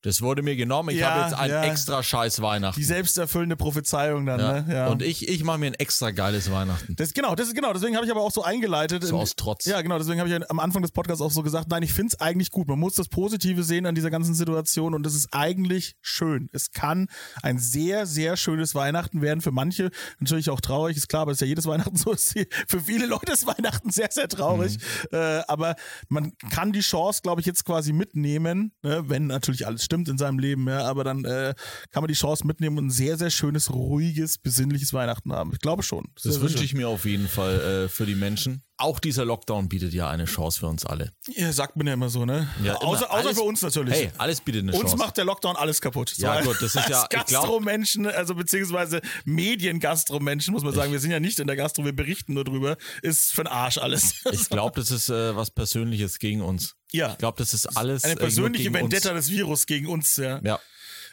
[0.03, 0.91] Das wurde mir genommen.
[0.91, 1.65] Ich Ja, habe jetzt ein ja.
[1.65, 2.79] extra scheiß Weihnachten.
[2.79, 4.61] die selbsterfüllende Prophezeiung dann, ja.
[4.61, 4.75] ne?
[4.75, 4.87] Ja.
[4.89, 6.95] Und ich, ich mache mir ein extra geiles Weihnachten.
[6.95, 9.03] Das, genau, das ist genau, deswegen habe ich aber auch so eingeleitet.
[9.03, 9.65] So aus Trotz.
[9.65, 12.15] Ja, genau, deswegen habe ich am Anfang des Podcasts auch so gesagt, nein, ich finde
[12.15, 12.69] es eigentlich gut.
[12.69, 16.49] Man muss das Positive sehen an dieser ganzen Situation und es ist eigentlich schön.
[16.53, 17.09] Es kann
[17.43, 19.41] ein sehr, sehr schönes Weihnachten werden.
[19.41, 22.13] Für manche natürlich auch traurig, ist klar, aber es ist ja jedes Weihnachten so.
[22.13, 22.35] Ist
[22.69, 24.79] Für viele Leute ist Weihnachten sehr, sehr traurig.
[25.11, 25.19] Mhm.
[25.19, 25.75] Äh, aber
[26.09, 30.19] man kann die Chance, glaube ich, jetzt quasi mitnehmen, ne, wenn natürlich alles stimmt in
[30.19, 31.55] seinem Leben, ja, aber dann äh,
[31.91, 35.53] kann man die Chance mitnehmen und ein sehr, sehr schönes, ruhiges, besinnliches Weihnachten haben.
[35.53, 36.09] Ich glaube schon.
[36.23, 38.63] Das sehr wünsche ich mir auf jeden Fall äh, für die Menschen.
[38.81, 41.13] Auch dieser Lockdown bietet ja eine Chance für uns alle.
[41.35, 42.49] Ja, sagt man ja immer so, ne?
[42.63, 42.85] Ja, immer.
[42.85, 43.93] außer, außer Alles- für uns natürlich.
[43.95, 44.97] Hey, alles bietet eine uns Chance.
[44.97, 46.15] macht der Lockdown alles kaputt.
[46.17, 50.93] Ja, So, gut, das ist ja- ich Gastromenschen, also beziehungsweise Mediengastromenschen, muss man sagen.
[50.93, 52.77] Wir sind ja nicht in der Gastro, wir berichten nur drüber.
[53.03, 54.23] Ist für den Arsch alles.
[54.33, 56.75] ich glaube, das ist äh, was Persönliches gegen uns.
[56.93, 57.13] Ja.
[57.13, 59.27] Ich glaube, das ist alles Eine äh, persönliche Vendetta Uns.
[59.27, 60.41] des Virus gegen uns, ja.
[60.43, 60.59] Ja.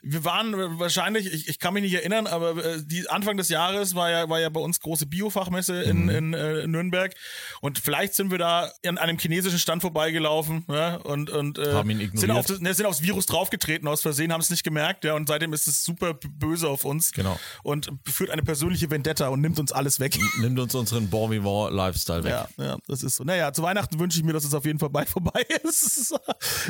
[0.04, 3.50] Wir waren äh, wahrscheinlich, ich, ich kann mich nicht erinnern, aber äh, die Anfang des
[3.50, 6.10] Jahres war ja, war ja bei uns große Biofachmesse in, Mhm.
[6.10, 7.14] in äh, Nürnberg.
[7.62, 12.32] Und vielleicht sind wir da an einem chinesischen Stand vorbeigelaufen ja, und, und äh, sind,
[12.32, 15.28] auf das, ne, sind aufs Virus draufgetreten aus Versehen, haben es nicht gemerkt, ja, und
[15.28, 17.12] seitdem ist es super böse auf uns.
[17.12, 17.40] Genau.
[17.64, 20.18] Und führt eine persönliche Vendetta und nimmt uns alles weg.
[20.40, 22.32] Nimmt uns unseren Bon Vivant Lifestyle weg.
[22.32, 23.24] Ja, ja, das ist so.
[23.24, 26.14] Naja, zu Weihnachten wünsche ich mir, dass es auf jeden Fall bald vorbei ist.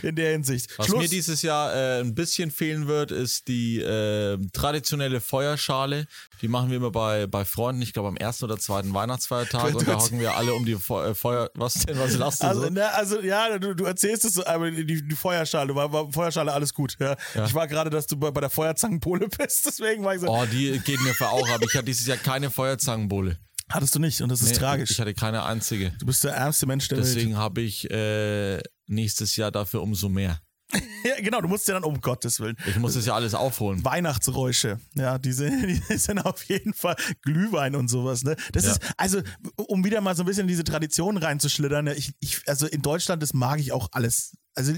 [0.03, 0.77] In der Hinsicht.
[0.77, 6.05] Was mir dieses Jahr äh, ein bisschen fehlen wird, ist die äh, traditionelle Feuerschale.
[6.41, 9.87] Die machen wir immer bei, bei Freunden, ich glaube am ersten oder zweiten Weihnachtsfeiertag und
[9.87, 11.49] da hocken wir alle um die Fe äh, Feuer.
[11.55, 11.97] Was denn?
[11.97, 12.69] Was lasst du Also, so?
[12.69, 16.51] ne, also ja, du, du erzählst es, so, aber die, die Feuerschale, war, war Feuerschale
[16.53, 16.95] alles gut.
[16.99, 17.15] Ja.
[17.45, 20.27] Ich war gerade, dass du bei, bei der Feuerzangenpole bist, deswegen war ich so.
[20.27, 23.37] Oh, die geht mir für auch, aber ich hatte dieses Jahr keine Feuerzangenbowle.
[23.69, 24.91] Hattest du nicht und das ist Nee, tragisch.
[24.91, 25.91] Ich hatte keine einzige.
[25.97, 27.07] du bist der ärmste Mensch der Welt.
[27.07, 30.39] Deswegen habe ich äh, nächstes Jahr dafür umso mehr.
[31.05, 32.57] Ja, genau, du musst ja dann um Gottes Willen.
[32.65, 33.85] Ich muss das ja alles aufholen.
[33.85, 38.35] Weihnachtsräusche, ja, die sind, die sind auf jeden Fall Glühwein und sowas, ne?
[38.53, 38.71] Das Ja.
[38.71, 39.21] ist, also,
[39.55, 41.93] um wieder mal so ein bisschen in diese Tradition reinzuschlittern, ne?
[41.93, 44.35] ich, ich, also in Deutschland, das mag ich auch alles.
[44.57, 44.71] Also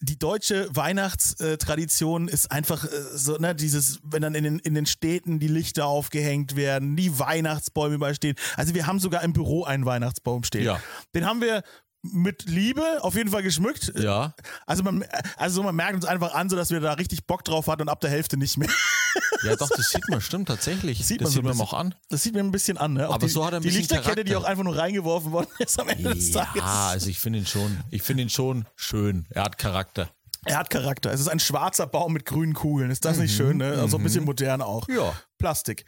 [0.00, 4.86] die, deutsche Weihnachtstradition ist einfach äh, so, ne, dieses, wenn dann in den, in den
[4.86, 8.34] Städten die Lichter aufgehängt werden, die Weihnachtsbäume überall stehen.
[8.56, 10.64] Also wir haben sogar im Büro einen Weihnachtsbaum stehen.
[10.64, 10.80] Ja.
[11.14, 11.62] Den haben wir
[12.12, 13.92] mit Liebe auf jeden Fall geschmückt.
[13.96, 14.34] Ja.
[14.66, 15.04] Also man,
[15.36, 17.88] also man merkt uns einfach an, so dass wir da richtig Bock drauf hatten und
[17.88, 18.68] ab der Hälfte nicht mehr.
[19.42, 21.04] Ja, doch, das sieht man, stimmt tatsächlich.
[21.06, 21.66] Sieht das man so sieht ein man bisschen.
[21.66, 21.94] auch an.
[22.10, 23.08] Das sieht mir ein bisschen an, ne?
[23.08, 24.46] Auch Aber die, so hat er ein die bisschen Lichterkette, die Charakter.
[24.46, 26.56] auch einfach nur reingeworfen worden ist am Ende des Tages.
[26.62, 29.26] Ja, also ich finde ihn schon, ich finde ihn schon schön.
[29.30, 30.10] Er hat Charakter.
[30.46, 31.10] Er hat Charakter.
[31.10, 32.90] Es ist ein schwarzer Baum mit grünen Kugeln.
[32.90, 33.78] Ist das nicht schön, ne?
[33.80, 34.86] Also ein bisschen modern auch.
[34.88, 34.96] Mhm.
[34.96, 35.12] Ja.
[35.38, 35.86] Plastik.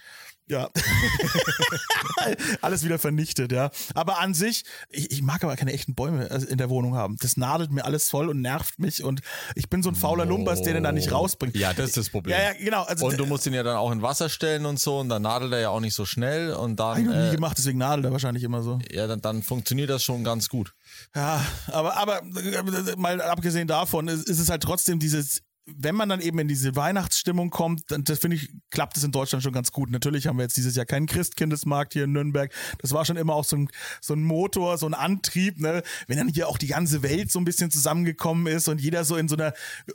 [0.48, 0.70] Ja.
[2.60, 3.70] Alles wieder vernichtet, ja.
[3.94, 7.16] Aber an sich, ich, ich mag aber keine echten Bäume äh, in der Wohnung haben.
[7.20, 9.20] Das nadelt mir alles voll und nervt mich und
[9.54, 11.56] ich bin so ein fauler Lumbers, der den da nicht rausbringt.
[11.56, 12.36] Ja, das ist das Problem.
[12.36, 12.84] Ja, ja, genau.
[12.84, 15.22] Also, Und du musst ihn ja dann auch in Wasser stellen und so und dann
[15.22, 17.78] nadelt er ja auch nicht so schnell und ich dann, noch nie äh, gemacht, deswegen
[17.78, 18.78] nadelt er wahrscheinlich immer so.
[18.90, 20.74] ja, dann, dann funktioniert das schon ganz gut.
[21.14, 26.08] Ja, aber, aber äh, mal abgesehen davon ist, ist es halt trotzdem dieses wenn man
[26.08, 29.52] dann eben in diese Weihnachtsstimmung kommt, dann das finde ich, klappt es in Deutschland schon
[29.52, 29.90] ganz gut.
[29.90, 32.52] Natürlich haben wir jetzt dieses Jahr keinen Christkindesmarkt hier in Nürnberg.
[32.78, 33.68] Das war schon immer auch so ein,
[34.00, 35.82] so ein Motor, so ein Antrieb, ne?
[36.06, 39.16] Wenn dann hier auch die ganze Welt so ein bisschen zusammengekommen ist und jeder so
[39.16, 39.54] in so einer,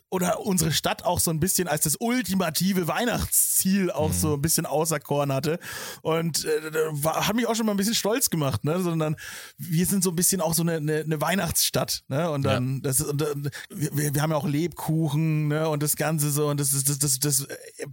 [0.09, 4.65] oder unsere Stadt auch so ein bisschen als das ultimative Weihnachtsziel auch so ein bisschen
[4.65, 5.57] auserkoren hatte.
[6.01, 8.81] Und äh, war, hat mich auch schon mal ein bisschen stolz gemacht, ne?
[8.81, 9.15] Sondern
[9.57, 12.29] wir sind so ein bisschen auch so eine, eine, eine Weihnachtsstadt, ne?
[12.29, 12.79] Und dann, ja.
[12.83, 15.60] das, und, und, wir, wir haben ja auch Lebkuchen, ne?
[15.69, 17.47] Und das Ganze so und das, das, das, das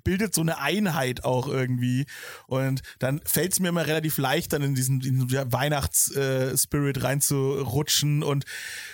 [0.04, 2.06] bildet so eine Einheit auch irgendwie
[2.46, 8.22] und dann fällt es mir immer relativ leicht, dann in diesen, diesen Weihnachtsspirit äh, reinzurutschen
[8.22, 8.44] und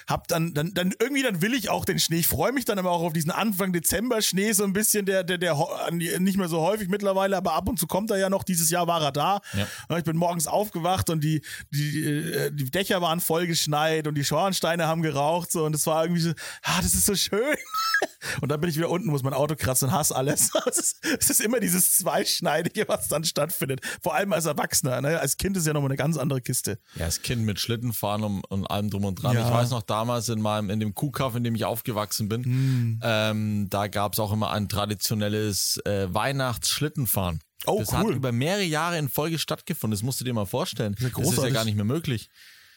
[0.06, 2.18] hab dann, dann, dann irgendwie, dann will ich auch den Schnee.
[2.18, 5.24] Ich freue mich dann immer auch auf diesen Anfang Dezember Schnee so ein bisschen, der,
[5.24, 5.56] der, der
[5.90, 8.44] nicht mehr so häufig mittlerweile, aber ab und zu kommt er ja noch.
[8.44, 9.40] Dieses Jahr war er da.
[9.52, 9.98] Ja.
[9.98, 14.86] Ich bin morgens aufgewacht und die, die, äh, die Dächer waren vollgeschneit und die Schornsteine
[14.86, 16.30] haben geraucht so und es war irgendwie so,
[16.62, 17.56] ah, das ist so schön.
[18.40, 20.50] Und dann bin ich wieder unten, muss mein Auto kratzen und hasse alles.
[20.66, 23.80] Es ist, es ist immer dieses Zweischneidige, was dann stattfindet.
[24.02, 25.02] Vor allem als Erwachsener.
[25.02, 25.20] Ne?
[25.20, 26.78] Als Kind ist ja nochmal eine ganz andere Kiste.
[26.94, 29.36] Ja, als Kind mit Schlittenfahren und, und allem drum und dran.
[29.36, 29.46] Ja.
[29.46, 33.00] Ich weiß noch damals in meinem, in dem Kuhkaff, in dem ich aufgewachsen bin, hm.
[33.02, 37.40] ähm, da gab es auch immer ein traditionelles äh, Weihnachtsschlittenfahren.
[37.66, 37.98] Oh, das cool.
[37.98, 39.94] hat über mehrere Jahre in Folge stattgefunden.
[39.94, 40.94] Das musst du dir mal vorstellen.
[40.94, 42.30] Das ist, das ist ja gar nicht mehr möglich.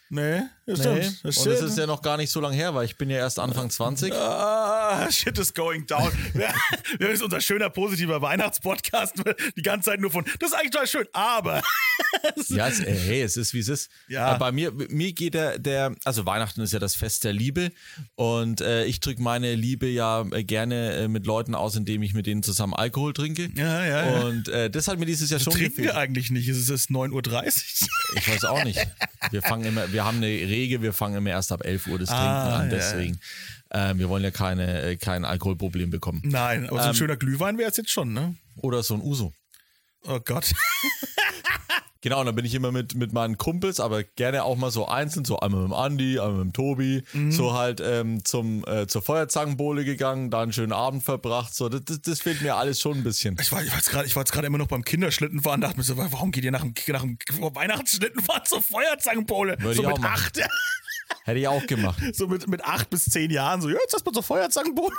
[0.09, 1.03] Nee, das nee.
[1.03, 1.19] stimmt.
[1.23, 3.17] Das und es ist ja noch gar nicht so lange her, weil ich bin ja
[3.17, 4.13] erst Anfang 20.
[4.13, 4.66] Ah,
[5.11, 6.11] shit is going down.
[6.99, 9.15] das ist unser schöner, positiver Weihnachtspodcast.
[9.57, 11.61] Die ganze Zeit nur von, das ist eigentlich total schön, aber.
[12.49, 13.89] ja, es, hey, es ist wie es ist.
[14.07, 14.37] Ja.
[14.37, 17.71] Bei mir, mir geht der, der, also Weihnachten ist ja das Fest der Liebe
[18.15, 22.13] und äh, ich drücke meine Liebe ja äh, gerne äh, mit Leuten aus, indem ich
[22.13, 23.49] mit denen zusammen Alkohol trinke.
[23.55, 24.21] Ja, ja, ja.
[24.21, 25.87] Und äh, das hat mir dieses Jahr schon trinken gefehlt.
[25.87, 26.47] wir eigentlich nicht.
[26.47, 27.87] Es ist 9.30 Uhr.
[28.15, 28.79] Ich weiß auch nicht.
[29.31, 32.09] Wir fangen immer, wir haben eine Regel, wir fangen immer erst ab 11 Uhr das
[32.09, 33.13] Trinken ah, an, deswegen.
[33.13, 33.19] Ja.
[33.71, 36.21] Ähm, wir wollen ja keine, äh, kein Alkoholproblem bekommen.
[36.23, 38.35] Nein, aber so ein ähm, schöner Glühwein wäre es jetzt schon, ne?
[38.55, 39.33] Oder so ein Uso.
[40.03, 40.53] Oh Gott.
[42.01, 44.87] Genau, und dann bin ich immer mit, mit meinen Kumpels, aber gerne auch mal so
[44.87, 47.31] einzeln, so einmal mit dem Andi, einmal mit dem Tobi, mhm.
[47.31, 51.53] so halt ähm, zum, äh, zur Feuerzangenbowle gegangen, da einen schönen Abend verbracht.
[51.53, 53.37] So, das, das, das fehlt mir alles schon ein bisschen.
[53.41, 55.77] Ich war, ich war jetzt gerade, ich war jetzt gerade immer noch beim Kinderschlittenfahren, dachte
[55.77, 57.17] mir so, warum geht ihr nach dem, nach dem
[57.55, 59.57] Weihnachtsschlittenfahren zur Feuerzangenbowle?
[59.59, 60.39] Würde so ich mit acht.
[61.23, 62.01] Hätte ich auch gemacht.
[62.13, 64.95] So mit, mit acht bis zehn Jahren, so, ja, jetzt mal zur Feuerzangenbowle.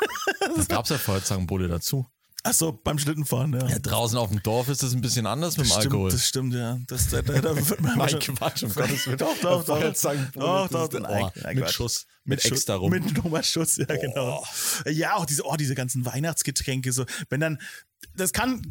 [0.59, 2.07] Es gab ja Feuerzangenbowle dazu.
[2.45, 3.67] Ach so, beim Schlittenfahren, ja.
[3.67, 3.79] ja.
[3.79, 6.11] Draußen auf dem Dorf ist das ein bisschen anders das mit dem stimmt, Alkohol.
[6.11, 6.79] Das stimmt, ja.
[6.87, 9.19] Das, da, da, da wird man Nein, Quatsch, um Gottes Willen.
[9.19, 9.81] Doch, doch, doch.
[9.81, 10.89] Doch, doch, doch.
[10.89, 12.07] doch oh, mit Schuss.
[12.25, 12.91] Mit, mit extra rum.
[12.91, 14.43] Mit Nummer Schuss, ja, genau.
[14.43, 14.89] Oh.
[14.91, 17.05] Ja, auch diese, oh, diese ganzen Weihnachtsgetränke, so.
[17.29, 17.59] Wenn dann,
[18.15, 18.63] das kann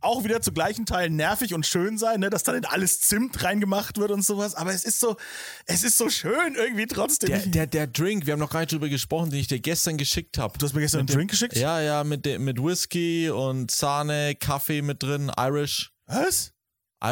[0.00, 3.42] auch wieder zu gleichen Teilen nervig und schön sein, ne, dass dann in alles Zimt
[3.42, 4.54] reingemacht wird und sowas.
[4.54, 5.16] Aber es ist so,
[5.66, 7.30] es ist so schön irgendwie trotzdem.
[7.30, 9.96] Der, der, der Drink, wir haben noch gar nicht drüber gesprochen, den ich dir gestern
[9.96, 10.58] geschickt habe.
[10.58, 11.56] Du hast mir gestern mit einen Drink geschickt?
[11.56, 15.92] Ja, ja, mit, mit Whisky und Sahne, Kaffee mit drin, Irish.
[16.06, 16.52] Was?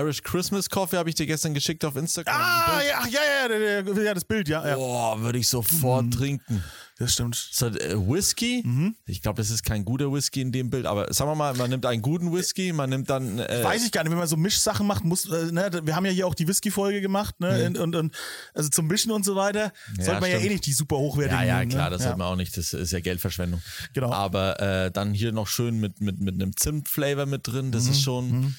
[0.00, 2.35] Irish Christmas Coffee habe ich dir gestern geschickt auf Instagram.
[2.35, 3.20] Ah, ja, ja,
[3.57, 4.74] ja, ja, das Bild, ja.
[4.74, 6.11] Boah, würde ich sofort mm.
[6.11, 6.64] trinken.
[6.96, 7.50] Das stimmt.
[7.61, 8.94] Äh, Whisky, mhm.
[9.07, 11.68] ich glaube, das ist kein guter Whisky in dem Bild, aber sagen wir mal, man
[11.68, 13.40] nimmt einen guten Whisky, man nimmt dann.
[13.40, 16.07] Äh, Weiß ich gar nicht, wenn man so Mischsachen macht, muss, äh, ne, wir haben
[16.07, 17.83] ja hier auch die Whisky-Folge gemacht, ne, mhm.
[17.83, 18.14] und, und,
[18.54, 21.40] also zum Mischen und so weiter, sollte man ja eh nicht die super hochwertigen.
[21.40, 21.90] Ja, ja, klar, ne?
[21.90, 22.09] das ja.
[22.09, 23.61] sollte man auch nicht, das ist ja Geldverschwendung.
[23.92, 24.12] Genau.
[24.12, 27.90] Aber dann hier noch schön mit, mit, mit einem Zimt-Flavor mit drin, das mhm.
[27.90, 28.54] ist schon.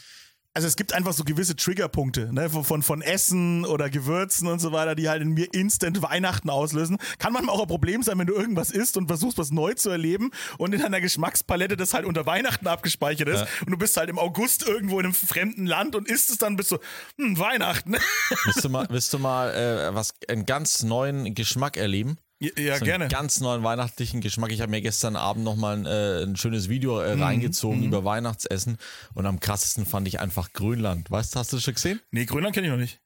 [0.55, 4.71] Also es gibt einfach so gewisse Triggerpunkte, ne, von, von Essen oder Gewürzen und so
[4.71, 6.97] weiter, die halt in mir instant Weihnachten auslösen.
[7.19, 9.89] Kann manchmal auch ein Problem sein, wenn du irgendwas isst und versuchst, was neu zu
[9.89, 13.47] erleben und in deiner Geschmackspalette das halt unter Weihnachten abgespeichert ist ja.
[13.65, 16.55] und du bist halt im August irgendwo in einem fremden Land und isst es dann
[16.55, 16.77] bist du,
[17.17, 17.97] hm, Weihnachten.
[18.45, 22.17] Willst du mal, willst du mal äh, was, einen ganz neuen Geschmack erleben?
[22.45, 23.07] Ja, ja so gerne.
[23.07, 24.51] Ganz neuen weihnachtlichen Geschmack.
[24.51, 27.23] Ich habe mir gestern Abend nochmal ein, äh, ein schönes Video äh, mhm.
[27.23, 27.87] reingezogen mhm.
[27.87, 28.77] über Weihnachtsessen
[29.13, 31.09] und am krassesten fand ich einfach Grönland.
[31.09, 32.01] Weißt du, hast du das schon gesehen?
[32.11, 32.99] Nee, Grönland kenne ich noch nicht.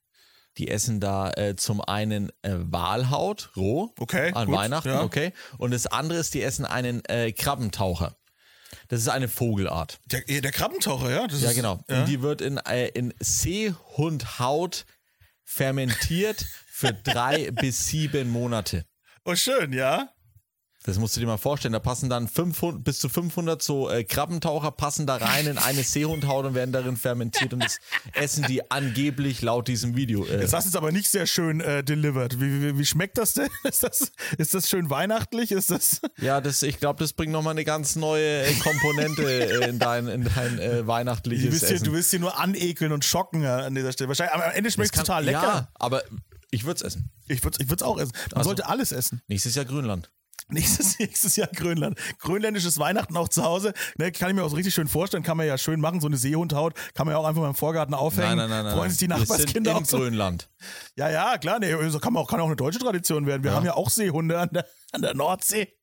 [0.58, 5.04] Die essen da äh, zum einen äh, Walhaut roh okay, an gut, Weihnachten, ja.
[5.04, 5.32] okay.
[5.58, 8.15] Und das andere ist, die essen einen äh, Krabbentaucher.
[8.89, 9.99] Das ist eine Vogelart.
[10.06, 11.28] Der, der Krabbentaucher, ja?
[11.28, 11.80] Das ja, genau.
[11.88, 12.02] Ja.
[12.02, 14.86] Und die wird in, äh, in Seehundhaut
[15.43, 18.86] fermentiert für drei bis sieben Monate.
[19.25, 20.10] Oh, schön, ja.
[20.86, 21.73] Das musst du dir mal vorstellen.
[21.73, 25.84] Da passen dann 500, bis zu 500 so äh, Krabbentaucher passen da rein in eine
[25.84, 27.79] Seehundhaut und werden darin fermentiert und das
[28.13, 30.25] essen die angeblich laut diesem Video.
[30.25, 30.47] Äh.
[30.47, 32.39] Das ist aber nicht sehr schön äh, delivered.
[32.39, 33.49] Wie, wie, wie, schmeckt das denn?
[33.65, 35.51] Ist das, ist das schön weihnachtlich?
[35.51, 36.01] Ist das?
[36.19, 40.08] Ja, das, ich glaube, das bringt nochmal eine ganz neue äh, Komponente äh, in dein,
[40.08, 41.77] in dein äh, weihnachtliches du willst Essen.
[41.77, 44.10] Hier, du willst hier nur anekeln und schocken an dieser Stelle.
[44.10, 45.41] Wahrscheinlich, am Ende schmeckt es total lecker.
[45.41, 46.03] Ja, aber
[46.51, 47.12] ich würde es essen.
[47.27, 48.12] Ich würde es ich auch essen.
[48.31, 49.21] Man also, sollte alles essen.
[49.27, 50.12] Nächstes Jahr Grönland.
[50.47, 51.99] Nächstes, nächstes Jahr Grönland.
[52.19, 53.73] Grönländisches Weihnachten auch zu Hause.
[53.97, 55.23] Ne, kann ich mir auch so richtig schön vorstellen.
[55.23, 56.01] Kann man ja schön machen.
[56.01, 58.38] So eine Seehundhaut kann man ja auch einfach mal im Vorgarten aufhängen.
[58.38, 58.75] Nein, nein, nein.
[58.75, 59.97] Freuen sich die Nachbarskinder in auch so.
[59.97, 60.49] Grönland.
[60.95, 61.59] Ja, ja, klar.
[61.59, 63.43] Nee, so kann, man auch, kann auch eine deutsche Tradition werden.
[63.43, 65.73] Wir haben ja auch Seehunde an der, an der Nordsee.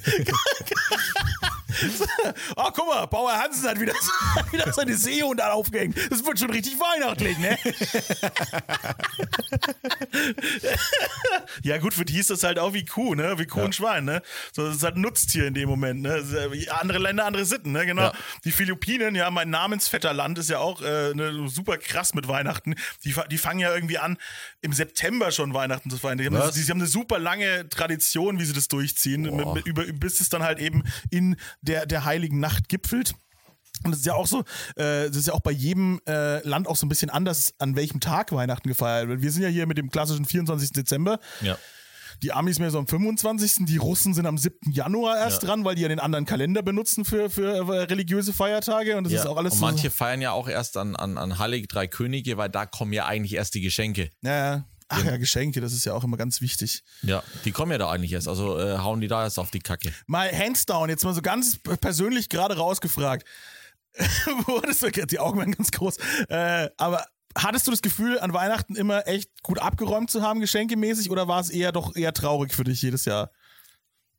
[2.56, 3.94] oh, guck mal, Bauer Hansen hat wieder,
[4.36, 5.96] hat wieder seine Seehunde aufgehängt.
[6.10, 7.58] Das wird schon richtig weihnachtlich, ne?
[11.62, 13.38] ja, gut, für die ist das halt auch wie Kuh, ne?
[13.38, 14.22] Wie Kuh und Schwein, ne?
[14.52, 16.22] So, das ist halt ein Nutztier in dem Moment, ne?
[16.22, 17.86] Das ja Andere Länder, andere Sitten, ne?
[17.86, 18.02] Genau.
[18.02, 18.12] Ja.
[18.44, 22.74] Die Philippinen, ja, mein namensvetter Land ist ja auch äh, ne, super krass mit Weihnachten.
[23.04, 24.18] Die, die fangen ja irgendwie an,
[24.62, 26.18] im September schon Weihnachten zu feiern.
[26.18, 26.54] Die haben, Was?
[26.54, 30.20] die, sie haben eine super lange Tradition, wie sie das durchziehen, mit, mit, über, bis
[30.20, 33.14] es dann halt eben in der, der heiligen Nacht gipfelt.
[33.84, 34.40] Und es ist ja auch so,
[34.76, 37.76] äh, das ist ja auch bei jedem äh, Land auch so ein bisschen anders, an
[37.76, 39.22] welchem Tag Weihnachten gefeiert wird.
[39.22, 40.72] Wir sind ja hier mit dem klassischen 24.
[40.72, 41.18] Dezember.
[41.40, 41.56] Ja.
[42.22, 43.64] Die Amis mehr so am 25.
[43.64, 44.72] Die Russen sind am 7.
[44.72, 45.48] Januar erst Ja.
[45.48, 48.98] dran, weil die ja den anderen Kalender benutzen für, für äh, religiöse Feiertage.
[48.98, 49.20] Und das ja.
[49.20, 49.64] ist auch alles und so.
[49.64, 53.06] manche feiern ja auch erst an, an, an Heilig Drei Könige, weil da kommen ja
[53.06, 54.10] eigentlich erst die Geschenke.
[54.20, 54.66] Ja, ja.
[54.92, 56.82] Ach ja, Geschenke, das ist ja auch immer ganz wichtig.
[57.02, 58.26] Ja, die kommen ja da eigentlich erst.
[58.26, 59.92] Also äh, hauen die da erst auf die Kacke.
[60.06, 63.24] Mal hands down, jetzt mal so ganz persönlich gerade rausgefragt.
[64.46, 65.96] Wurdest du, die Augen werden ganz groß.
[66.28, 71.10] Äh, aber hattest du das Gefühl, an Weihnachten immer echt gut abgeräumt zu haben, geschenkemäßig,
[71.10, 73.30] oder war es eher doch eher traurig für dich jedes Jahr?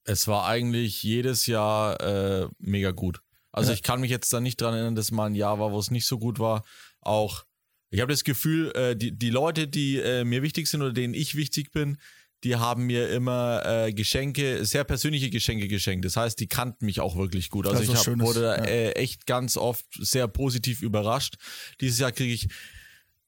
[0.05, 3.21] Es war eigentlich jedes Jahr äh, mega gut.
[3.51, 3.75] Also Ja.
[3.75, 5.91] ich kann mich jetzt da nicht dran erinnern, dass mal ein Jahr war, wo es
[5.91, 6.63] nicht so gut war.
[7.01, 7.43] Auch,
[7.91, 11.13] ich habe das Gefühl, äh, die, die Leute, die äh, mir wichtig sind oder denen
[11.13, 11.97] ich wichtig bin,
[12.43, 16.05] die haben mir immer äh, Geschenke, sehr persönliche Geschenke geschenkt.
[16.05, 17.67] Das heißt, die kannten mich auch wirklich gut.
[17.67, 18.55] Also ich hab, Schönes, wurde ja.
[18.65, 21.35] äh, echt ganz oft sehr positiv überrascht.
[21.81, 22.47] Dieses Jahr kriege ich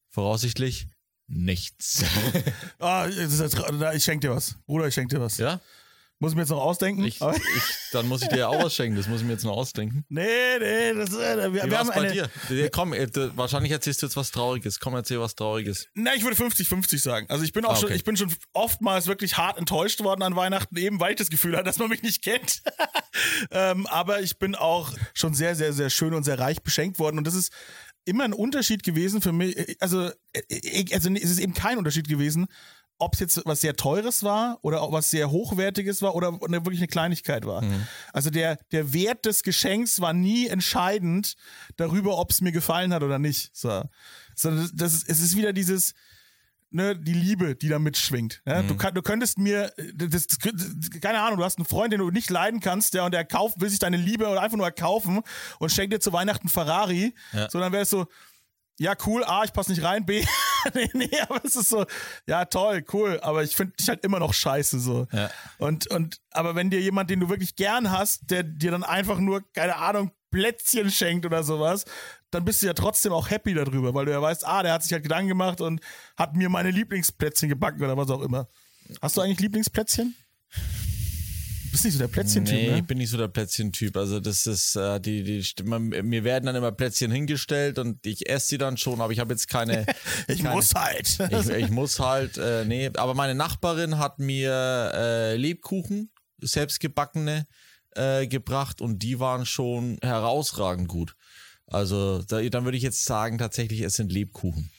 [0.10, 0.88] voraussichtlich
[1.28, 2.04] nichts.
[2.80, 4.56] Ah, tra- ich schenk dir was.
[4.66, 5.38] Bruder, ich schenk dir was.
[5.38, 5.62] ja?
[6.24, 7.04] Muss ich mir jetzt noch ausdenken?
[7.04, 8.96] Ich, ich, dann muss ich dir ja auch was schenken.
[8.96, 10.06] Das muss ich mir jetzt noch ausdenken.
[10.10, 10.24] nee,
[10.58, 12.14] nee, das, äh, wir, Wie wir haben bei eine.
[12.14, 12.30] dir?
[12.48, 12.70] dir?
[12.70, 14.80] Komm, äh, wahrscheinlich erzählst du jetzt was Trauriges.
[14.80, 15.90] Komm, erzähl was Trauriges.
[15.96, 17.26] Na, ich würde 50-50 sagen.
[17.28, 17.96] Also ich bin auch Ah, schon, okay.
[17.98, 21.58] ich bin schon oftmals wirklich hart enttäuscht worden an Weihnachten, eben weil ich das Gefühl
[21.58, 22.62] hatte, dass man mich nicht kennt.
[23.52, 27.18] ähm, aber ich bin auch schon sehr, sehr, sehr schön und sehr reich beschenkt worden.
[27.18, 27.52] Und das ist
[28.06, 29.76] immer ein Unterschied gewesen für mich.
[29.82, 32.48] Also, äh, also es ist eben kein Unterschied gewesen,
[33.04, 36.80] ob es jetzt was sehr Teures war oder was sehr Hochwertiges war oder eine, wirklich
[36.80, 37.64] eine Kleinigkeit war.
[38.14, 41.36] Also der, der Wert des Geschenks war nie entscheidend
[41.78, 43.56] darüber, ob es mir gefallen hat oder nicht.
[43.56, 43.84] So.
[44.36, 45.94] Sondern das, ist, es ist wieder dieses,
[46.74, 48.42] ne, die Liebe, die da mitschwingt.
[48.46, 48.64] Ne?
[48.68, 50.38] Du, kann, du könntest mir, das, das,
[51.02, 53.62] keine Ahnung, du hast einen Freund, den du nicht leiden kannst, der und der kauft,
[53.62, 55.22] will sich deine Liebe oder einfach nur erkaufen
[55.60, 57.14] und schenkt dir zu Weihnachten Ferrari.
[57.32, 57.50] Ja.
[57.50, 58.08] So, dann wäre es so,
[58.80, 60.26] ja, cool, A, ich passe nicht rein, B,
[60.74, 61.86] nee, nee, aber es ist so,
[62.28, 65.08] ja, toll, cool, aber ich finde dich halt immer noch scheiße, so.
[65.12, 65.30] Ja.
[65.58, 69.20] Und, und, aber wenn dir jemand, den du wirklich gern hast, der dir dann einfach
[69.20, 71.86] nur, keine Ahnung, Plätzchen schenkt oder sowas,
[72.32, 74.84] dann bist du ja trotzdem auch happy darüber, weil du ja weißt, ah, der hat
[74.84, 75.80] sich halt Gedanken gemacht und
[76.18, 78.48] hat mir meine Lieblingsplätzchen gebacken oder was auch immer.
[79.02, 80.16] Hast du eigentlich Lieblingsplätzchen?
[81.74, 82.78] Du bist nicht so der Plätzchen-Typ, nee, ne?
[82.78, 83.98] ich bin nicht so der Plätzchen-Typ.
[83.98, 88.30] Also das ist, äh, die, die, man- mir werden dann immer Plätzchen hingestellt und ich
[88.30, 89.88] esse sie dann schon, aber ich habe jetzt keine.
[90.28, 91.18] Ich keine, muss halt.
[91.32, 97.48] Ich, ich muss halt, äh, nee, aber meine Nachbarin hat mir äh, Lebkuchen, selbstgebackene,
[97.96, 101.16] äh, gebracht und die waren schon herausragend gut.
[101.66, 104.70] Also da, dann würde ich jetzt sagen, tatsächlich, es sind Lebkuchen.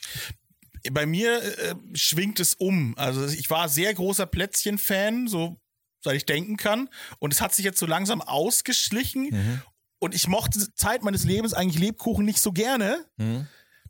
[0.92, 2.94] bei mir äh, schwingt es um.
[2.96, 5.58] Also ich war sehr großer Plätzchen-Fan, so
[6.04, 6.88] seit ich denken kann.
[7.18, 9.62] Und es hat sich jetzt so langsam ausgeschlichen.
[9.98, 13.04] Und ich mochte Zeit meines Lebens eigentlich Lebkuchen nicht so gerne.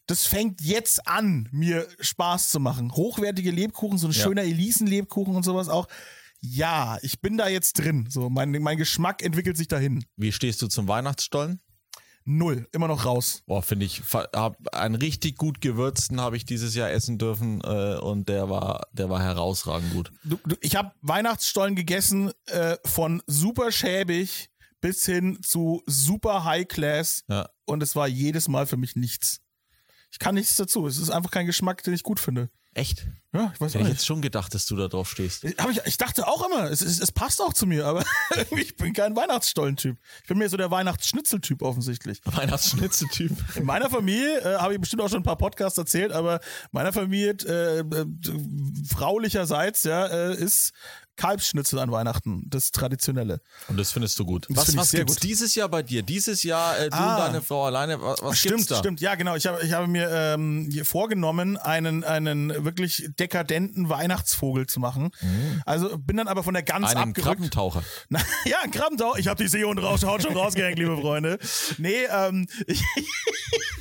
[0.06, 2.92] Das fängt jetzt an, mir Spaß zu machen.
[2.92, 4.22] Hochwertige Lebkuchen, so ein Ja.
[4.22, 5.88] schöner Elisen-Lebkuchen und sowas auch.
[6.40, 8.06] Ja, ich bin da jetzt drin.
[8.10, 10.04] So, mein, mein Geschmack entwickelt sich dahin.
[10.16, 11.60] Wie stehst du zum Weihnachtsstollen?
[12.26, 13.42] Null, immer noch raus.
[13.46, 17.96] Boah, finde ich, hab einen richtig gut gewürzten habe ich dieses Jahr essen dürfen äh,
[17.98, 20.10] und der war, der war herausragend gut.
[20.24, 24.48] Du, du, ich habe Weihnachtsstollen gegessen äh, von super schäbig
[24.80, 27.48] bis hin zu super High Class Ja.
[27.66, 29.40] und es war jedes Mal für mich nichts.
[30.10, 30.86] Ich kann nichts dazu.
[30.86, 32.48] Es ist einfach kein Geschmack, den ich gut finde.
[32.74, 33.06] Echt?
[33.32, 33.92] Ja, ich weiß Hätte ich nicht.
[33.94, 35.44] jetzt schon gedacht, dass du da drauf stehst.
[35.58, 38.04] Hab ich, ich dachte auch immer, es, es, es passt auch zu mir, aber
[38.56, 39.96] ich bin kein Weihnachtsstollentyp.
[40.22, 42.20] Ich bin mehr so der Weihnachtsschnitzeltyp offensichtlich.
[42.24, 43.32] Weihnachtsschnitzeltyp.
[43.56, 46.40] In meiner Familie, äh, habe ich bestimmt auch schon ein paar Podcasts erzählt, aber
[46.72, 48.06] meiner Familie, äh, äh,
[48.88, 50.72] fraulicherseits, ja, äh, ist
[51.16, 53.40] Kalbsschnitzel an Weihnachten, das Traditionelle.
[53.68, 54.46] Und das findest du gut.
[54.48, 55.22] Das was finde ich was gibt's gut.
[55.22, 56.02] dieses Jahr bei dir?
[56.02, 57.14] Dieses Jahr äh, du Ah.
[57.16, 58.76] und deine Frau alleine, was, was Stimmt, gibt's da?
[58.78, 59.00] stimmt.
[59.00, 59.36] Ja, genau.
[59.36, 65.10] Ich habe, ich habe mir ähm, hier vorgenommen, einen, einen wirklich dekadenten Weihnachtsvogel zu machen.
[65.66, 66.96] Also bin dann aber von der Gans Mhm.
[66.98, 67.24] Einen abgerückt.
[67.36, 67.82] Krabbentaucher.
[68.08, 69.16] Na, ja, ein Krabbentau.
[69.16, 71.38] Ich habe die Seehund raus, Haut schon rausgehängt, liebe Freunde.
[71.78, 72.82] Nee, ähm, ich,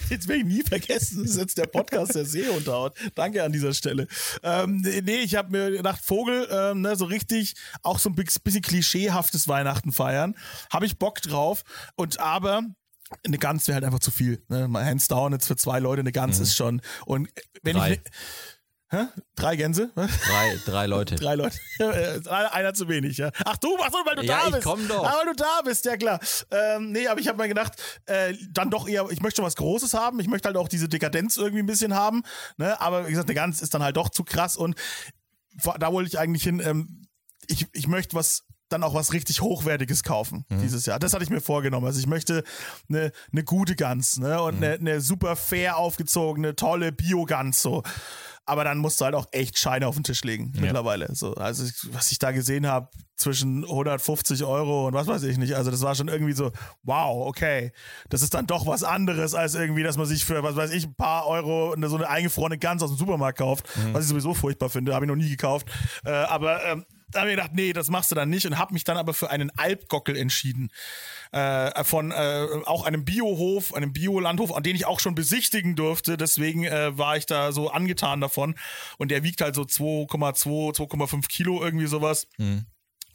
[0.10, 2.96] jetzt werde ich nie vergessen, das ist jetzt der Podcast der Seehundhaut.
[3.16, 4.08] Danke an dieser Stelle.
[4.42, 8.62] Ähm, nee, ich habe mir gedacht, Vogel, ähm, ne, so richtig, auch so ein bisschen
[8.62, 10.36] klischeehaftes Weihnachten feiern.
[10.72, 11.64] Habe ich Bock drauf.
[11.96, 12.64] Und aber
[13.26, 14.44] eine Gans wäre halt einfach zu viel.
[14.48, 14.70] Ne?
[14.74, 16.82] Hands down, jetzt für zwei Leute eine Gans ist schon.
[17.06, 17.30] Und
[17.62, 17.94] wenn Drei.
[17.94, 18.02] ich.
[18.94, 19.08] Hä?
[19.36, 19.90] Drei Gänse?
[19.96, 21.16] Drei, drei Leute.
[21.16, 21.58] Drei Leute.
[21.80, 23.32] Äh, Einer zu wenig, ja.
[23.44, 24.64] Ach du, ach so, weil du Ja, da ich bist.
[24.64, 25.04] komm doch.
[25.04, 26.20] Ah, weil du da bist, ja klar.
[26.52, 27.74] Ähm, nee, aber ich habe mir gedacht,
[28.06, 30.20] äh, dann doch eher, ich möchte schon was Großes haben.
[30.20, 32.22] Ich möchte halt auch diese Dekadenz irgendwie ein bisschen haben.
[32.58, 32.80] Ne?
[32.80, 34.56] Aber wie gesagt, eine Gans ist dann halt doch zu krass.
[34.58, 34.76] Und
[35.80, 37.08] da wollte ich eigentlich hin, ähm,
[37.48, 40.98] ich, ich möchte was dann auch was richtig Hochwertiges kaufen dieses Jahr.
[40.98, 41.86] Das hatte ich mir vorgenommen.
[41.86, 42.44] Also ich möchte
[42.90, 44.42] eine, eine gute Gans ne?
[44.42, 47.84] und eine, eine super fair aufgezogene, tolle Bio-Gans so.
[48.46, 51.14] Aber dann musst du halt auch echt Scheine auf den Tisch legen mittlerweile.
[51.16, 55.56] So, also was ich da gesehen habe zwischen 150 Euro und was weiß ich nicht.
[55.56, 56.52] Also das war schon irgendwie so,
[56.84, 57.72] wow, okay,
[58.10, 60.86] das ist dann doch was anderes als irgendwie, dass man sich für was weiß ich
[60.88, 64.34] ein paar Euro eine, so eine eingefrorene Gans aus dem Supermarkt kauft, was ich sowieso
[64.34, 64.94] furchtbar finde.
[64.94, 65.68] Habe ich noch nie gekauft.
[66.04, 68.74] Äh, aber ähm, da habe ich gedacht, nee, das machst du dann nicht und habe
[68.74, 70.70] mich dann aber für einen Alpgockel entschieden.
[71.32, 76.18] Äh, von äh, auch einem Biohof, einem Biolandhof, an den ich auch schon besichtigen durfte.
[76.18, 78.56] Deswegen äh, war ich da so angetan davon.
[78.98, 82.28] Und der wiegt halt so 2,2, 2,5 Kilo, irgendwie sowas.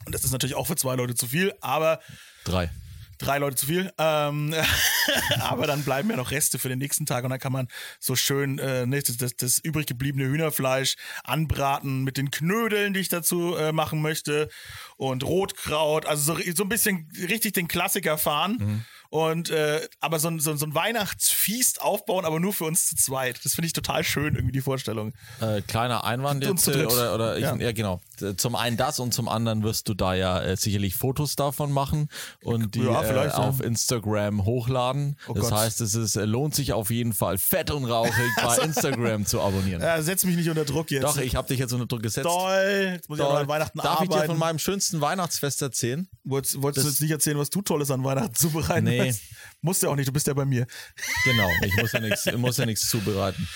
[0.05, 1.99] Und das ist natürlich auch für zwei Leute zu viel, aber
[2.45, 2.69] Drei.
[3.19, 3.91] Drei Leute zu viel.
[3.97, 4.55] Ähm,
[5.39, 7.67] aber dann bleiben ja noch Reste für den nächsten Tag und dann kann man
[7.99, 13.09] so schön äh, ne, das, das, übrig gebliebene Hühnerfleisch anbraten mit den Knödeln, die ich
[13.09, 14.49] dazu äh, machen möchte
[14.97, 16.05] und Rotkraut.
[16.05, 18.85] Also so, so ein bisschen richtig den Klassiker fahren.
[19.11, 22.95] Und äh, aber so ein, so, so ein Weihnachtsfeast aufbauen, aber nur für uns zu
[22.95, 23.39] zweit.
[23.43, 25.13] Das finde ich total schön, irgendwie die Vorstellung.
[25.41, 27.55] Äh, kleiner Einwand jetzt, äh, oder, oder ich, Ja.
[27.55, 27.71] ja.
[27.71, 28.01] genau.
[28.21, 31.71] Äh, Zum einen das und zum anderen wirst du da ja äh, sicherlich Fotos davon
[31.71, 32.09] machen
[32.43, 33.33] und die Ja, äh, ja.
[33.33, 35.17] auf Instagram hochladen.
[35.27, 35.53] Oh das Gott.
[35.59, 39.41] heißt, es ist, äh, lohnt sich auf jeden Fall fett und rauchig bei Instagram zu
[39.41, 39.81] abonnieren.
[39.81, 41.03] Äh, setz mich nicht unter Druck jetzt.
[41.03, 42.27] Doch, ich habe dich jetzt unter Druck gesetzt.
[42.27, 42.91] Toll.
[42.93, 44.31] Jetzt muss ich auch noch an Weihnachten Darf ich dir arbeiten.
[44.33, 46.07] von meinem schönsten Weihnachtsfest erzählen?
[46.25, 48.98] Wolltest, wolltest du jetzt nicht erzählen, was du Tolles an Weihnachten zubereiten Nee.
[49.05, 49.21] Willst?
[49.61, 50.65] Musst du auch nicht, du bist ja bei mir.
[51.23, 53.47] Genau, ich muss ja nichts, muss ja nichts zubereiten.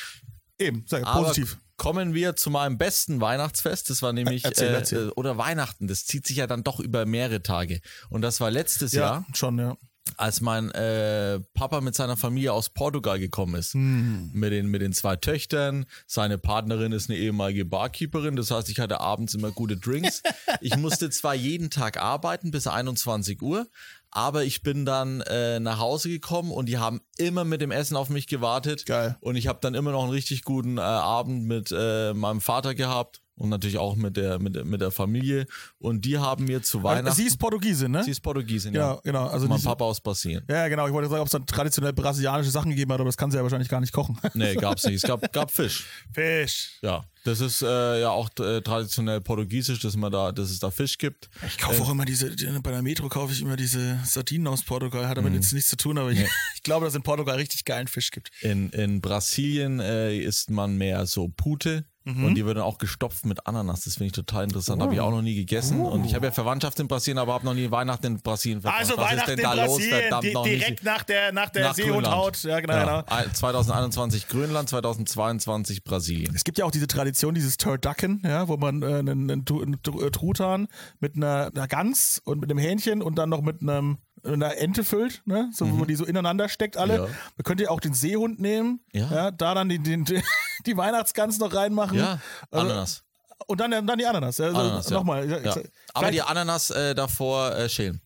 [0.59, 1.57] Eben, sag, Aber positiv.
[1.77, 3.89] kommen wir zu meinem besten Weihnachtsfest.
[3.89, 5.07] Das war nämlich, Erzähl, äh, erzähl.
[5.07, 5.87] äh, oder Weihnachten.
[5.87, 7.81] Das zieht sich ja dann doch über mehrere Tage.
[8.09, 9.75] Und das war letztes Jahr, schon, ja.
[10.15, 13.73] als mein äh, Papa mit seiner Familie aus Portugal gekommen ist.
[13.73, 14.29] Hm.
[14.33, 15.85] Mit, den, mit den zwei Töchtern.
[16.05, 18.35] Seine Partnerin ist eine ehemalige Barkeeperin.
[18.35, 20.21] Das heißt, ich hatte abends immer gute Drinks.
[20.61, 23.67] Ich musste zwar jeden Tag arbeiten bis 21 Uhr,
[24.15, 27.97] aber ich bin dann äh, nach Hause gekommen und die haben immer mit dem Essen
[27.97, 28.85] auf mich gewartet.
[28.85, 29.17] Geil.
[29.21, 32.75] Und ich habe dann immer noch einen richtig guten äh, Abend mit äh, meinem Vater
[32.75, 35.47] gehabt und natürlich auch mit der, mit, mit der Familie.
[35.79, 37.15] Und die haben mir zu Weihnachten.
[37.15, 38.03] Sie ist Portugiesin, ne?
[38.03, 38.99] Sie ist Portugiesin, Ja, ja.
[39.03, 40.43] genau, also mein Papa aus Brasilien.
[40.47, 40.85] ja, genau.
[40.85, 43.37] Ich wollte sagen, ob es dann traditionell brasilianische Sachen gegeben hat, aber das kann sie
[43.37, 44.19] ja wahrscheinlich gar nicht kochen.
[44.35, 44.97] Nee, gab's nicht.
[44.97, 45.85] Es gab, gab Fisch.
[46.13, 46.77] Fisch.
[46.83, 47.03] Ja.
[47.23, 50.97] Das ist äh, ja auch äh, traditionell portugiesisch, dass man da, dass es da Fisch
[50.97, 51.29] gibt.
[51.47, 54.63] Ich kaufe auch immer diese, die- bei der Metro kaufe ich immer diese Sardinen aus
[54.63, 55.07] Portugal.
[55.07, 55.23] Hat Mhm.
[55.23, 56.19] damit jetzt nichts zu tun, aber ich,
[56.55, 58.29] ich glaube, dass es in Portugal richtig geilen Fisch gibt.
[58.41, 61.85] In, in Brasilien äh, isst man mehr so Pute.
[62.05, 62.25] Mhm.
[62.25, 63.85] Und die wird dann auch gestopft mit Ananas.
[63.85, 64.81] Das finde ich total interessant.
[64.81, 65.03] Habe ich Oh.
[65.05, 65.79] auch noch nie gegessen.
[65.79, 68.81] Und ich habe ja Verwandtschaft in Brasilien, aber habe noch nie Weihnachten in Brasilien verbracht.
[68.81, 69.67] Also Was Weihnachten ist denn da los?
[69.77, 70.83] Brasilien, Verdammt di noch direkt nicht.
[70.83, 72.43] nach der, nach der Nach Seehundhaut.
[72.43, 73.03] Ja, genau, genau.
[73.07, 76.35] Ein- 2021 Grönland, 2022 Brasilien.
[76.35, 80.11] Es gibt ja auch diese Tradition, dieses Turducken, ja, wo man äh, einen, einen, äh,
[80.11, 80.67] Truthahn
[80.99, 84.83] mit einer, einer Gans und mit einem Hähnchen und dann noch mit einem einer Ente
[84.83, 85.49] füllt, ne?
[85.53, 86.93] So, wo die so ineinander steckt alle.
[86.99, 87.03] Mhm.
[87.03, 87.09] Ja.
[87.37, 89.31] Man könnte ja auch den Seehund nehmen, Ja.
[89.31, 90.01] da dann die, die,
[90.65, 91.97] die Weihnachtsgans noch reinmachen.
[91.97, 93.03] Ja, Also, Ananas.
[93.47, 94.37] Und dann, dann die Ananas.
[94.37, 94.97] Ja, also Ananas ja.
[94.97, 95.29] Nochmal.
[95.29, 95.39] Ja.
[95.39, 95.55] Ja.
[95.93, 98.01] Aber die Ananas äh, davor äh, schälen.